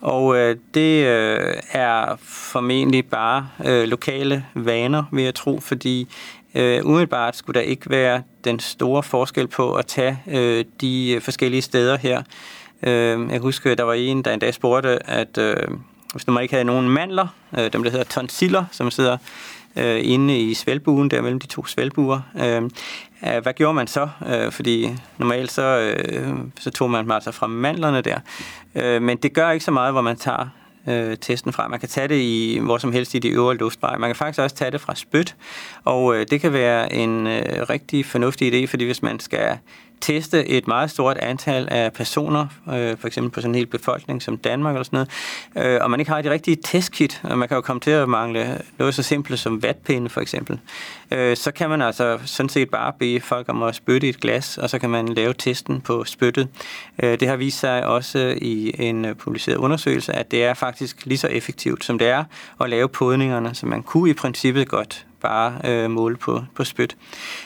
[0.00, 6.08] Og øh, det øh, er formentlig bare øh, lokale vaner, vil jeg tro, fordi
[6.54, 11.62] øh, umiddelbart skulle der ikke være den store forskel på at tage øh, de forskellige
[11.62, 12.22] steder her.
[12.82, 15.56] Øh, jeg husker, der var en, der en dag spurgte, at øh,
[16.12, 17.26] hvis man ikke havde nogen mandler,
[17.58, 19.16] øh, dem der hedder tonsiller, som sidder
[19.76, 22.20] øh, inde i svælbuen, der mellem de to svælbuer.
[22.36, 22.70] Øh,
[23.20, 24.08] hvad gjorde man så?
[24.26, 28.18] Øh, fordi normalt så, øh, så tog man dem altså fra mandlerne der.
[28.74, 30.48] Øh, men det gør ikke så meget, hvor man tager
[30.88, 31.68] øh, testen fra.
[31.68, 33.98] Man kan tage det i hvor som helst i de øvre luftveje.
[33.98, 35.36] Man kan faktisk også tage det fra spyt,
[35.84, 39.58] og øh, det kan være en øh, rigtig fornuftig idé, fordi hvis man skal
[40.00, 44.22] teste et meget stort antal af personer, øh, for eksempel på sådan en hel befolkning
[44.22, 45.06] som Danmark eller sådan
[45.56, 47.90] noget, øh, og man ikke har de rigtige testkit, og man kan jo komme til
[47.90, 50.58] at mangle noget så simpelt som vatpinde for eksempel,
[51.10, 54.20] øh, så kan man altså sådan set bare bede folk om at spytte i et
[54.20, 56.48] glas, og så kan man lave testen på spyttet.
[57.02, 61.18] Øh, det har vist sig også i en publiceret undersøgelse, at det er faktisk lige
[61.18, 62.24] så effektivt, som det er
[62.60, 66.96] at lave podningerne, så man kunne i princippet godt bare øh, måle på, på spyt.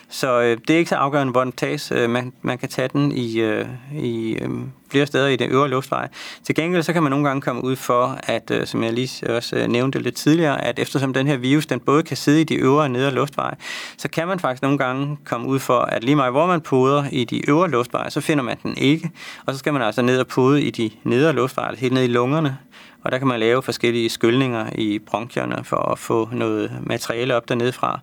[0.08, 1.92] Så øh, det er ikke så afgørende, hvor den tages.
[1.92, 4.50] Øh, man, man kan tage den i, øh, i øh,
[4.90, 6.08] flere steder i den øvre luftveje.
[6.44, 9.36] Til gengæld så kan man nogle gange komme ud for, at, øh, som jeg lige
[9.36, 12.44] også øh, nævnte lidt tidligere, at eftersom den her virus, den både kan sidde i
[12.44, 13.54] de øvre og nedre luftveje,
[13.96, 17.04] så kan man faktisk nogle gange komme ud for, at lige meget hvor man poder
[17.12, 19.10] i de øvre luftveje, så finder man den ikke.
[19.46, 22.04] Og så skal man altså ned og pode i de nedre luftveje, altså helt ned
[22.04, 22.58] i lungerne,
[23.04, 27.48] og der kan man lave forskellige skyldninger i bronkierne for at få noget materiale op
[27.48, 28.00] dernede fra.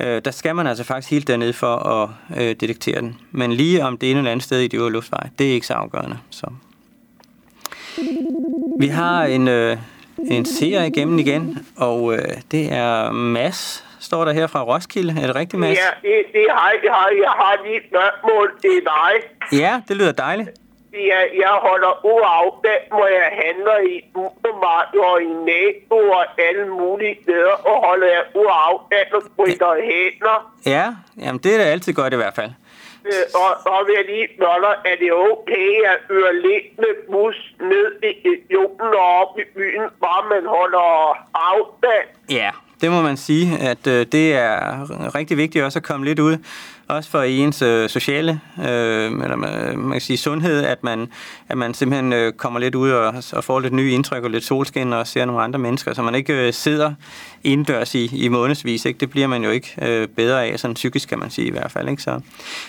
[0.00, 3.20] Øh, der skal man altså faktisk helt dernede for at øh, detektere den.
[3.30, 5.66] Men lige om det ene eller andet sted i de øvre luftveje, det er ikke
[5.66, 6.18] så afgørende.
[6.30, 6.46] Så.
[8.80, 9.76] Vi har en, øh,
[10.30, 15.20] en serie igennem igen, og øh, det er Mads, står der her fra Roskilde.
[15.22, 15.78] Er det rigtigt, Mads?
[15.78, 16.80] Ja, det, det har jeg.
[17.22, 19.12] Jeg har lige spørgsmål til dig.
[19.60, 20.50] Ja, det lyder dejligt.
[20.94, 27.16] Ja, jeg holder uafstand, hvor jeg handler i supermarkeder og i NATO og alle mulige
[27.22, 30.36] steder, og holder jeg uafstand og spritter hænder.
[30.66, 30.86] Ja,
[31.22, 32.50] jamen det er da altid godt i hvert fald.
[33.10, 37.38] Øh, og, og vil jeg lige spørge er det okay at øre lidt med bus
[37.72, 40.86] ned i regionen og op i byen, bare man holder
[41.52, 42.06] afstand?
[42.30, 44.60] Ja, det må man sige, at øh, det er
[45.14, 46.36] rigtig vigtigt også at komme lidt ud
[46.88, 49.36] også for ens øh, sociale øh, eller
[49.76, 51.08] man kan sige sundhed, at man,
[51.48, 54.44] at man simpelthen øh, kommer lidt ud og, og får lidt nye indtryk og lidt
[54.44, 56.94] solskin og ser nogle andre mennesker, så man ikke øh, sidder
[57.44, 58.84] indendørs i, i månedsvis.
[58.84, 59.00] Ikke?
[59.00, 61.70] Det bliver man jo ikke øh, bedre af, sådan psykisk kan man sige i hvert
[61.70, 61.88] fald.
[61.88, 62.02] Ikke?
[62.02, 62.20] Så,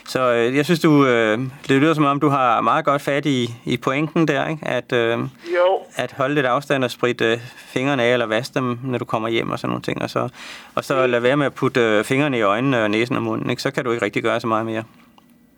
[0.08, 3.26] så øh, jeg synes, du, øh, det lyder som om, du har meget godt fat
[3.26, 4.68] i, i pointen der, ikke?
[4.68, 5.20] At, øh,
[5.56, 5.80] jo.
[5.96, 9.30] at holde lidt afstand og spritte øh, fingrene af eller vaske dem, når du kommer
[9.30, 10.02] hjem og sådan nogle ting.
[10.02, 10.30] Og så,
[10.76, 13.50] og så lade være med at putte øh, fingrene i øjnene og næsen og munden,
[13.50, 13.62] ikke?
[13.62, 14.84] så kan du ikke rigtig gøre så meget mere.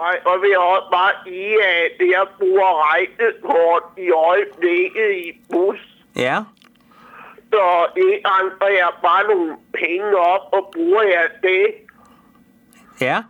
[0.04, 5.82] Nej, og vi har også bare sige, at jeg bruger rejsekort i øjeblikket i bus.
[6.16, 6.38] Ja.
[7.54, 7.64] Så
[7.96, 11.66] det andre jeg bare nogle penge op, og bruger jeg det.
[13.02, 13.24] Ja,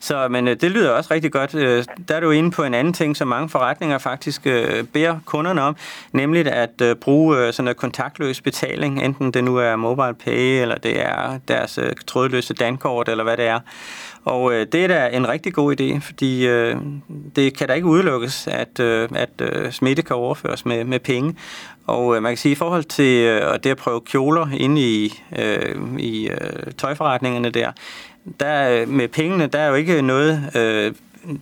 [0.00, 1.54] så, men øh, det lyder også rigtig godt.
[1.54, 5.18] Øh, der er du inde på en anden ting, som mange forretninger faktisk øh, beder
[5.24, 5.76] kunderne om,
[6.12, 10.62] nemlig at øh, bruge øh, sådan en kontaktløs betaling, enten det nu er mobile pay,
[10.62, 13.60] eller det er deres øh, trådløse dankort, eller hvad det er.
[14.24, 16.76] Og øh, det er da en rigtig god idé, fordi øh,
[17.36, 21.34] det kan da ikke udelukkes, at, øh, at øh, smitte kan overføres med, med penge.
[21.86, 25.22] Og øh, man kan sige, i forhold til øh, det at prøve kjoler inde i,
[25.38, 27.72] øh, i øh, tøjforretningerne der,
[28.40, 30.50] der øh, med pengene, der er jo ikke noget...
[30.56, 30.94] Øh,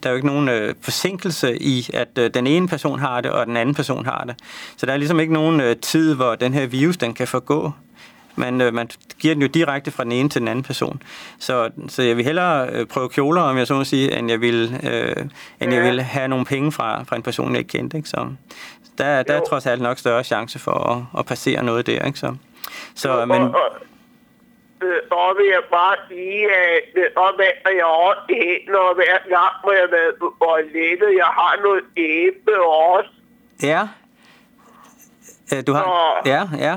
[0.02, 3.30] der er jo ikke nogen øh, forsinkelse i, at øh, den ene person har det,
[3.30, 4.34] og den anden person har det.
[4.76, 7.72] Så der er ligesom ikke nogen øh, tid, hvor den her virus, den kan forgå.
[8.36, 8.88] Man, øh, man
[9.20, 11.02] giver den jo direkte fra den ene til den anden person.
[11.38, 14.40] Så, så jeg vil hellere øh, prøve kjoler, om jeg så må sige, end jeg
[14.40, 15.16] vil, øh,
[15.60, 17.96] end jeg vil have nogle penge fra, fra en person, jeg ikke kendte.
[17.96, 18.08] Ikke?
[18.08, 18.28] Så
[18.98, 22.04] der, der er trods alt nok større chance for at, at passere noget der.
[22.04, 22.18] Ikke?
[22.18, 22.34] Så,
[22.94, 23.60] så, men, og, og,
[24.80, 28.22] så vil jeg bare sige, at og hvad jeg også
[28.68, 33.10] når hver gang, hvor jeg været på toilettet, jeg har noget æble også.
[33.62, 33.88] Ja.
[35.66, 35.82] Du har...
[35.82, 36.76] Så, ja, ja.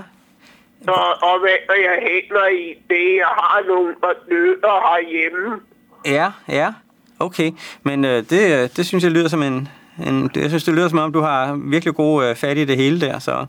[0.84, 0.92] Så,
[1.22, 3.96] og hvad jeg hænder i det, jeg har nogle
[4.30, 5.60] nødder herhjemme.
[6.06, 6.74] Ja, ja.
[7.20, 7.52] Okay,
[7.84, 9.68] men øh, det, det synes jeg lyder som en,
[10.08, 10.32] en...
[10.36, 13.02] Jeg synes, det lyder som om, du har virkelig god øh, fat i det hele
[13.02, 13.46] der, så...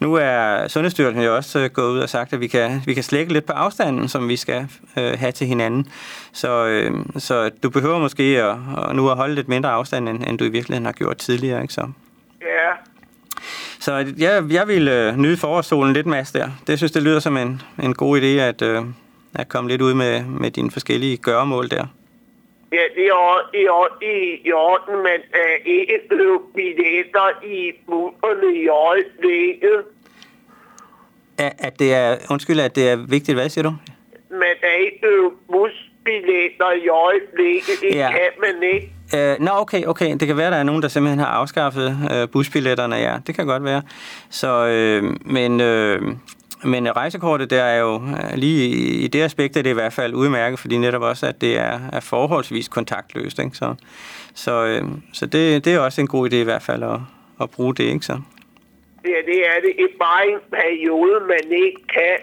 [0.00, 3.02] Nu er Sundhedsstyrelsen jo også øh, gået ud og sagt, at vi kan, vi kan
[3.02, 5.92] slække lidt på afstanden, som vi skal øh, have til hinanden.
[6.32, 8.56] Så, øh, så du behøver måske at,
[8.88, 11.62] at nu at holde lidt mindre afstand, end, end du i virkeligheden har gjort tidligere.
[11.62, 11.74] Ikke?
[11.74, 11.88] Så.
[12.40, 12.70] Ja.
[13.80, 16.48] Så jeg, jeg vil øh, nyde forårssolen lidt, Mads, der.
[16.66, 18.82] Det synes, det lyder som en, en god idé, at, øh,
[19.34, 21.86] at komme lidt ud med, med dine forskellige gøremål der.
[22.72, 23.96] Ja, det er i orden,
[24.44, 29.82] i orden men er ikke blevet billetter i busserne i øjeblikket.
[31.38, 33.72] At, at det er, undskyld, at det er vigtigt, hvad siger du?
[34.30, 38.10] Men er ikke blevet busbilletter i øjeblikket, det Ja.
[38.10, 38.92] kan man ikke.
[39.14, 40.16] Øh, nå, okay, okay.
[40.20, 43.16] Det kan være, der er nogen, der simpelthen har afskaffet øh, busbilletterne, ja.
[43.26, 43.82] Det kan godt være.
[44.30, 46.02] Så, øh, men, øh,
[46.64, 50.14] men rejsekortet, der er jo øh, lige i det aspekt, er det i hvert fald
[50.14, 53.56] udmærket, fordi netop også, at det er, er forholdsvis kontaktløst, ikke?
[53.56, 53.74] Så,
[54.34, 54.82] så, øh,
[55.12, 56.98] så det, det er også en god idé i hvert fald at,
[57.40, 58.20] at bruge det, ikke så?
[59.04, 59.84] Ja, det er det.
[59.84, 62.16] Et bare en periode, man ikke kan.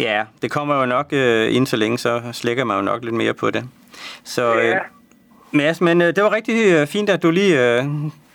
[0.00, 3.14] Ja, det kommer jo nok øh, ind så længe, så slækker man jo nok lidt
[3.14, 3.64] mere på det.
[4.24, 4.74] Så, Ja.
[4.74, 4.80] øh,
[5.52, 7.84] Mads, men øh, det var rigtig øh, fint, at du lige øh,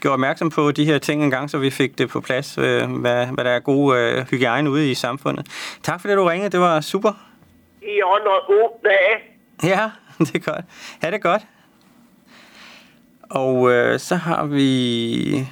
[0.01, 2.91] gjorde opmærksom på de her ting en gang, så vi fik det på plads, øh,
[2.91, 5.47] hvad, hvad der er god øh, hygiejne ude i samfundet.
[5.83, 6.49] Tak for det, du ringede.
[6.49, 7.11] Det var super.
[7.81, 9.35] I under god dag.
[9.63, 9.89] Ja,
[10.25, 10.65] det er godt.
[11.01, 11.41] Ha' det godt.
[13.29, 15.47] Og øh, så har vi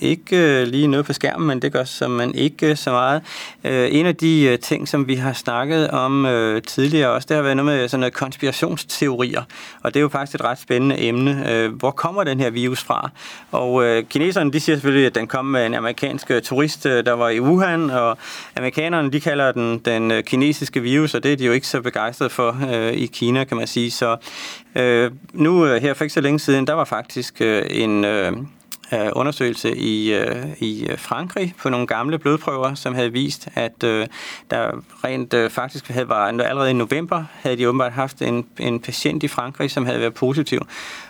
[0.00, 3.22] ikke øh, lige noget på skærmen, men det gør som man ikke øh, så meget.
[3.64, 6.26] Øh, en af de ting, som vi har snakket om
[6.66, 9.42] tidligere også, det har været noget med sådan noget konspirationsteorier.
[9.82, 11.68] Og det er jo faktisk et ret spændende emne.
[11.68, 13.10] Hvor kommer den her virus fra?
[13.52, 17.40] Og kineserne, de siger selvfølgelig, at den kom med en amerikansk turist, der var i
[17.40, 18.18] Wuhan, og
[18.56, 22.30] amerikanerne, de kalder den den kinesiske virus, og det er de jo ikke så begejstrede
[22.30, 22.56] for
[22.92, 23.90] i Kina, kan man sige.
[23.90, 24.16] Så
[25.32, 27.40] nu her for ikke så længe siden, der var faktisk
[27.70, 28.04] en...
[28.92, 33.84] Øh, undersøgelse i, øh, i øh, Frankrig på nogle gamle blodprøver, som havde vist, at
[33.84, 34.06] øh,
[34.50, 34.70] der
[35.04, 39.22] rent øh, faktisk havde var allerede i november havde de åbenbart haft en, en patient
[39.22, 40.60] i Frankrig, som havde været positiv.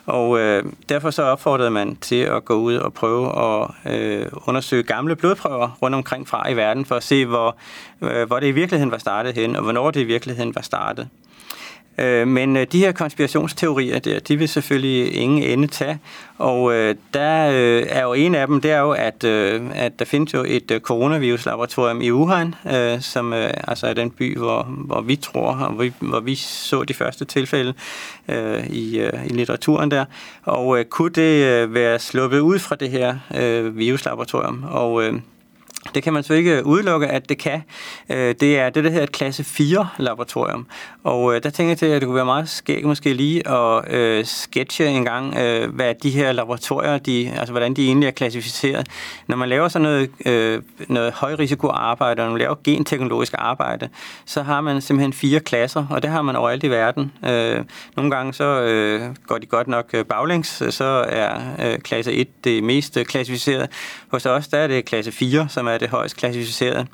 [0.06, 4.82] Og øh, derfor så opfordrede man til at gå ud og prøve at øh, undersøge
[4.82, 7.56] gamle blodprøver rundt omkring fra i verden, for at se, hvor,
[8.00, 11.08] øh, hvor det i virkeligheden var startet hen, og hvornår det i virkeligheden var startet.
[11.98, 15.98] Øh, Men øh, de her konspirationsteorier der, de vil selvfølgelig ingen ende tage.
[16.38, 19.98] Og øh, der øh, er jo en af dem, det er jo, at, øh, at
[19.98, 24.38] der findes jo et øh, coronaviruslaboratorium i Wuhan, øh, som øh, altså er den by,
[24.38, 27.74] hvor, hvor vi tror, og hvor vi, hvor vi så de første tilfælde
[28.28, 30.04] øh, i, øh, i litteraturen der.
[30.44, 34.64] Og øh, kunne det øh, være sluppet ud fra det her øh, viruslaboratorium?
[34.70, 35.14] Og øh,
[35.94, 37.62] det kan man så ikke udelukke, at det kan.
[38.10, 40.66] Øh, det er det, der hedder et klasse 4-laboratorium.
[41.04, 43.94] Og øh, der tænker jeg til, at det kunne være meget skægt måske lige at
[43.94, 48.10] øh, sketche en gang, øh, hvad de her laboratorier, de, altså hvordan de egentlig er
[48.10, 48.86] klassificeret.
[49.26, 53.88] Når man laver sådan noget, øh, noget højrisikoarbejde, og når man laver genteknologisk arbejde,
[54.24, 57.12] så har man simpelthen fire klasser, og det har man overalt i verden.
[57.24, 57.64] Øh,
[57.96, 62.44] nogle gange så øh, går de godt nok øh, baglæns, så er øh, klasse 1
[62.44, 63.68] det mest øh, klassificeret.
[64.08, 66.86] Hos os der er det klasse 4, som er det højst klassificerede.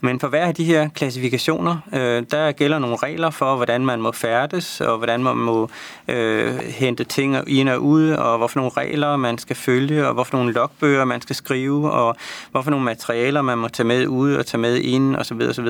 [0.00, 4.00] Men for hver af de her klassifikationer, øh, der gælder nogle regler for, hvordan man
[4.00, 5.70] må færdes, og hvordan man må
[6.08, 10.36] øh, hente ting ind og ud, og hvorfor nogle regler man skal følge, og hvorfor
[10.36, 12.16] nogle logbøger man skal skrive, og
[12.50, 15.40] hvorfor nogle materialer man må tage med ud og tage med ind, osv.
[15.40, 15.68] osv.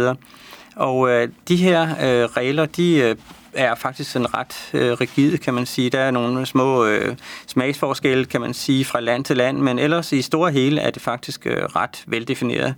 [0.77, 3.17] Og øh, de her øh, regler, de øh,
[3.53, 5.91] er faktisk sådan ret øh, rigide, kan man sige.
[5.91, 10.13] Der er nogle små øh, smagsforskelle, kan man sige, fra land til land, men ellers
[10.13, 12.75] i store hele er det faktisk øh, ret veldefineret.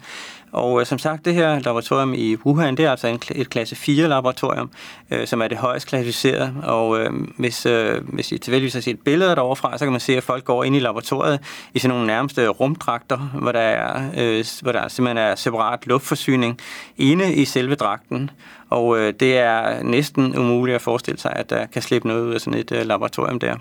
[0.53, 3.77] Og øh, som sagt, det her laboratorium i Wuhan, det er altså en, et klasse
[3.77, 4.71] 4-laboratorium,
[5.11, 6.55] øh, som er det højst klassificeret.
[6.63, 10.17] Og øh, hvis, øh, hvis I tilfældigvis har set billeder derovre så kan man se,
[10.17, 11.41] at folk går ind i laboratoriet
[11.75, 16.59] i sådan nogle nærmeste rumdragter, hvor der, er, øh, hvor der simpelthen er separat luftforsyning
[16.97, 18.31] inde i selve dragten.
[18.71, 22.35] Og øh, det er næsten umuligt at forestille sig, at der kan slippe noget ud
[22.35, 23.55] af sådan et øh, laboratorium der.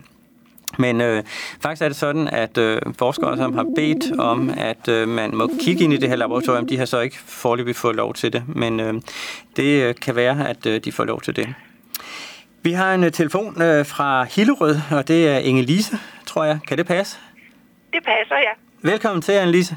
[0.77, 1.23] Men øh,
[1.61, 5.49] faktisk er det sådan, at øh, forskere, som har bedt om, at øh, man må
[5.59, 8.43] kigge ind i det her laboratorium, de har så ikke forløbig fået lov til det.
[8.47, 8.93] Men øh,
[9.55, 11.53] det øh, kan være, at øh, de får lov til det.
[12.61, 16.59] Vi har en øh, telefon øh, fra Hillerød, og det er Inge-Lise, tror jeg.
[16.67, 17.17] Kan det passe?
[17.93, 18.51] Det passer, ja.
[18.91, 19.75] Velkommen til, Anne-Lise.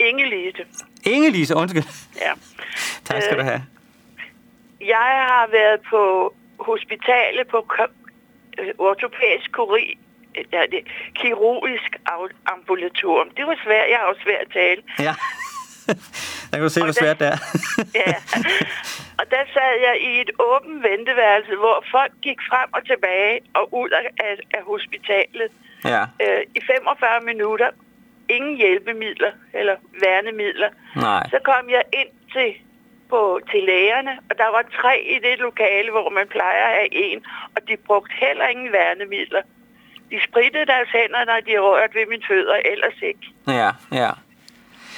[0.00, 0.62] Inge-Lise.
[1.06, 1.84] Inge-Lise, undskyld.
[2.16, 2.30] Ja.
[3.04, 3.62] Tak skal du have.
[4.80, 7.66] Jeg har været på hospitalet på
[8.58, 9.98] øh, ortopædisk kuri,
[10.52, 10.80] ja, det,
[11.14, 11.90] kirurgisk
[12.46, 13.30] ambulatorium.
[13.36, 13.86] Det var svært.
[13.90, 14.82] Jeg har også svært at tale.
[14.98, 15.14] Ja.
[16.48, 17.38] Der kan du se, hvor Og svært det er.
[18.02, 18.14] Ja.
[19.20, 23.74] Og der sad jeg i et åbent venteværelse, hvor folk gik frem og tilbage og
[23.80, 25.50] ud af, af, af hospitalet
[25.84, 26.02] ja.
[26.22, 27.70] øh, i 45 minutter.
[28.28, 30.70] Ingen hjælpemidler eller værnemidler.
[30.96, 31.22] Nej.
[31.30, 32.48] Så kom jeg ind til,
[33.12, 36.94] på, til lægerne, og der var tre i det lokale, hvor man plejer at have
[37.06, 37.18] en,
[37.54, 39.42] og de brugte heller ingen værnemidler.
[40.10, 43.26] De sprittede deres hænder, når de rørte ved mine fødder, ellers ikke.
[43.60, 43.70] Ja,
[44.02, 44.10] ja.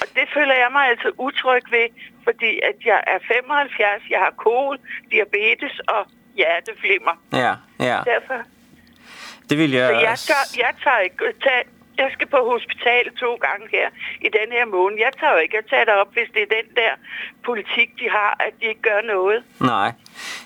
[0.00, 1.88] Og det føler jeg mig altså utryg ved,
[2.26, 4.78] fordi at jeg er 75, jeg har kol,
[5.10, 6.02] diabetes og
[6.38, 7.14] hjerteflimmer.
[7.32, 7.52] Ja,
[7.88, 7.98] ja.
[8.12, 8.38] Derfor,
[9.48, 9.88] Det vil jeg...
[9.88, 11.64] så jeg, tør, jeg tager ikke tage
[11.98, 13.88] jeg skal på hospital to gange her
[14.26, 14.96] i den her måned.
[15.06, 16.92] Jeg tager jo ikke at tage det op, hvis det er den der
[17.44, 19.38] politik, de har, at de ikke gør noget.
[19.60, 19.92] Nej.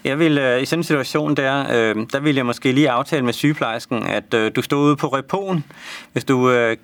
[0.04, 3.24] Jeg vil, øh, I sådan en situation der, øh, der vil jeg måske lige aftale
[3.24, 5.64] med sygeplejersken, at øh, du står ude på repon,
[6.12, 6.76] hvis du øh,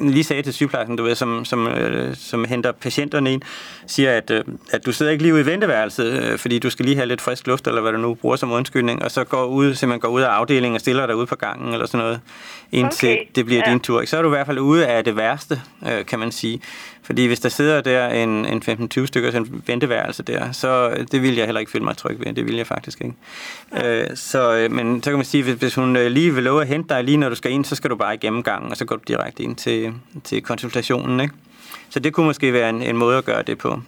[0.00, 3.42] lige sagde til sygeplejersken, du ved, som, som, øh, som henter patienterne ind,
[3.86, 6.84] siger, at, øh, at du sidder ikke lige ude i venteværelset, øh, fordi du skal
[6.84, 9.44] lige have lidt frisk luft, eller hvad du nu bruger som undskyldning, og så går
[9.44, 12.20] ud, simpelthen går ud af afdelingen og stiller dig ud på gangen, eller sådan noget,
[12.72, 13.70] indtil Okay, det bliver ja.
[13.70, 14.04] din tur.
[14.04, 16.60] Så er du i hvert fald ude af det værste, øh, kan man sige.
[17.02, 18.62] Fordi hvis der sidder der en, en
[18.98, 22.20] 15-20 stykker en venteværelse der, så øh, det vil jeg heller ikke føle mig tryg
[22.20, 22.32] ved.
[22.32, 23.14] Det vil jeg faktisk ikke.
[23.84, 26.68] Øh, så, øh, men så kan man sige, hvis, hvis hun lige vil love at
[26.68, 28.84] hente dig lige når du skal ind, så skal du bare i gennemgangen, og så
[28.84, 29.94] går du direkte ind til,
[30.24, 31.20] til konsultationen.
[31.20, 31.34] Ikke?
[31.90, 33.80] Så det kunne måske være en, en måde at gøre det på.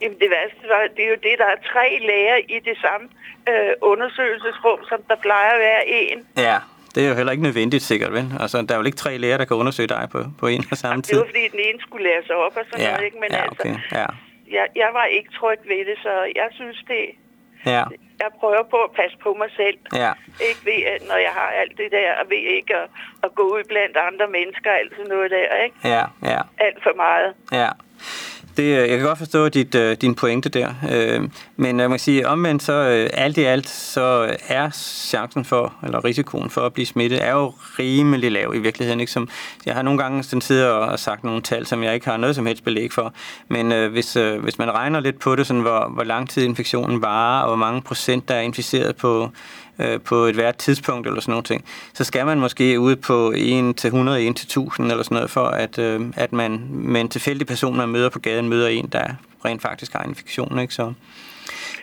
[0.00, 3.08] Jamen det værste var, det er jo det, der er tre læger i det samme
[3.48, 6.18] øh, undersøgelsesrum, som der plejer at være en.
[6.36, 6.58] Ja,
[6.96, 8.26] det er jo heller ikke nødvendigt sikkert, vel?
[8.40, 10.76] Altså, der er jo ikke tre læger, der kan undersøge dig på, på en og
[10.76, 11.18] samme Det tid.
[11.18, 13.18] var fordi, den ene skulle lære sig op og sådan Ja, noget, ikke?
[13.22, 13.74] Men ja, altså, okay.
[13.98, 14.06] Ja,
[14.56, 17.04] jeg, jeg var ikke tryg ved det, så jeg synes det...
[17.74, 17.84] ja,
[18.24, 19.78] Jeg prøver på at passe på mig selv.
[20.04, 20.12] ja.
[20.48, 22.86] Ikke ved, at når jeg har alt det der, og ved ikke at,
[23.24, 25.76] at gå ud blandt andre mennesker, alt sådan noget der, ikke?
[25.94, 26.40] Ja, ja.
[26.66, 27.30] Alt for meget.
[27.62, 27.70] Ja.
[28.56, 31.98] Det, øh, jeg kan godt forstå dit, øh, din pointe der, øh, men jeg må
[31.98, 32.72] sige, omvendt så
[33.12, 37.52] alt i alt, så er chancen for, eller risikoen for at blive smittet, er jo
[37.78, 39.00] rimelig lav i virkeligheden.
[39.00, 39.12] Ikke?
[39.12, 39.28] Som,
[39.66, 42.16] jeg har nogle gange sådan siddet og og sagt nogle tal, som jeg ikke har
[42.16, 43.14] noget som helst belæg for,
[43.48, 46.44] men øh, hvis, øh, hvis man regner lidt på det, sådan, hvor, hvor lang tid
[46.44, 49.30] infektionen varer, og hvor mange procent der er inficeret på,
[49.78, 51.64] øh, på et hvert tidspunkt eller sådan noget ting,
[51.94, 55.30] så skal man måske ud på 1 til 100, 1 til 1000 eller sådan noget,
[55.30, 58.86] for at, øh, at man med en tilfældig person, man møder på gaden, møder en,
[58.86, 59.04] der
[59.44, 60.58] rent faktisk har infektion.
[60.58, 60.74] Ikke?
[60.74, 60.92] Så,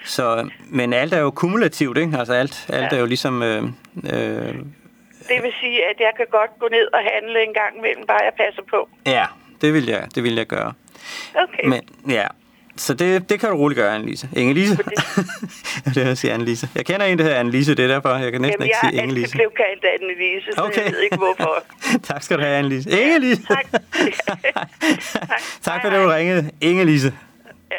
[0.06, 2.18] så, men alt er jo kumulativt, ikke?
[2.18, 2.96] Altså alt, alt Ja.
[2.96, 3.44] er jo ligesom...
[3.44, 4.56] Øh, øh,
[5.30, 8.20] Det vil sige, at jeg kan godt gå ned og handle en gang imellem, bare
[8.24, 8.90] jeg passer på.
[9.06, 9.26] ja,
[9.62, 10.74] det vil jeg, det vil jeg gøre.
[11.36, 11.68] Okay.
[11.68, 12.28] Men ja,
[12.78, 14.30] så det, det kan du roligt gøre, Annelise.
[14.38, 14.78] Inge-Lise?
[15.94, 16.70] det er jeg siger Annelise.
[16.76, 18.90] Jeg kender en, der hedder Annelise, det er derfor, jeg kan næsten Jamen, ikke jeg
[18.92, 19.32] sige Inge-Lise.
[19.32, 20.84] blev kaldt Anne-Lise, så Okay.
[20.86, 21.64] jeg ved ikke hvorfor.
[22.14, 22.90] tak skal du have, Annelise.
[22.90, 23.42] Inge-Lise!
[23.54, 23.66] Tak.
[25.62, 26.52] tak for Hej, det, du ringede.
[26.62, 27.12] Inge-Lise.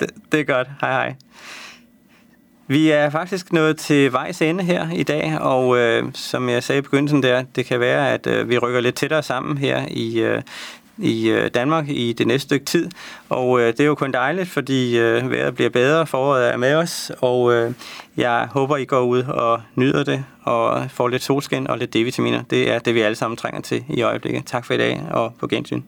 [0.00, 0.68] Det, det er godt.
[0.80, 1.14] Hej hej.
[2.66, 6.78] Vi er faktisk nået til vejs ende her i dag, og øh, som jeg sagde
[6.78, 10.20] i begyndelsen der, det kan være, at øh, vi rykker lidt tættere sammen her i,
[10.20, 10.42] øh,
[10.98, 12.90] i øh, Danmark i det næste stykke tid.
[13.28, 16.74] Og øh, det er jo kun dejligt, fordi øh, vejret bliver bedre, foråret er med
[16.74, 17.72] os, og øh,
[18.16, 22.42] jeg håber, I går ud og nyder det, og får lidt solskin og lidt D-vitaminer.
[22.50, 24.46] Det er det, vi alle sammen trænger til i øjeblikket.
[24.46, 25.82] Tak for i dag, og på gensyn.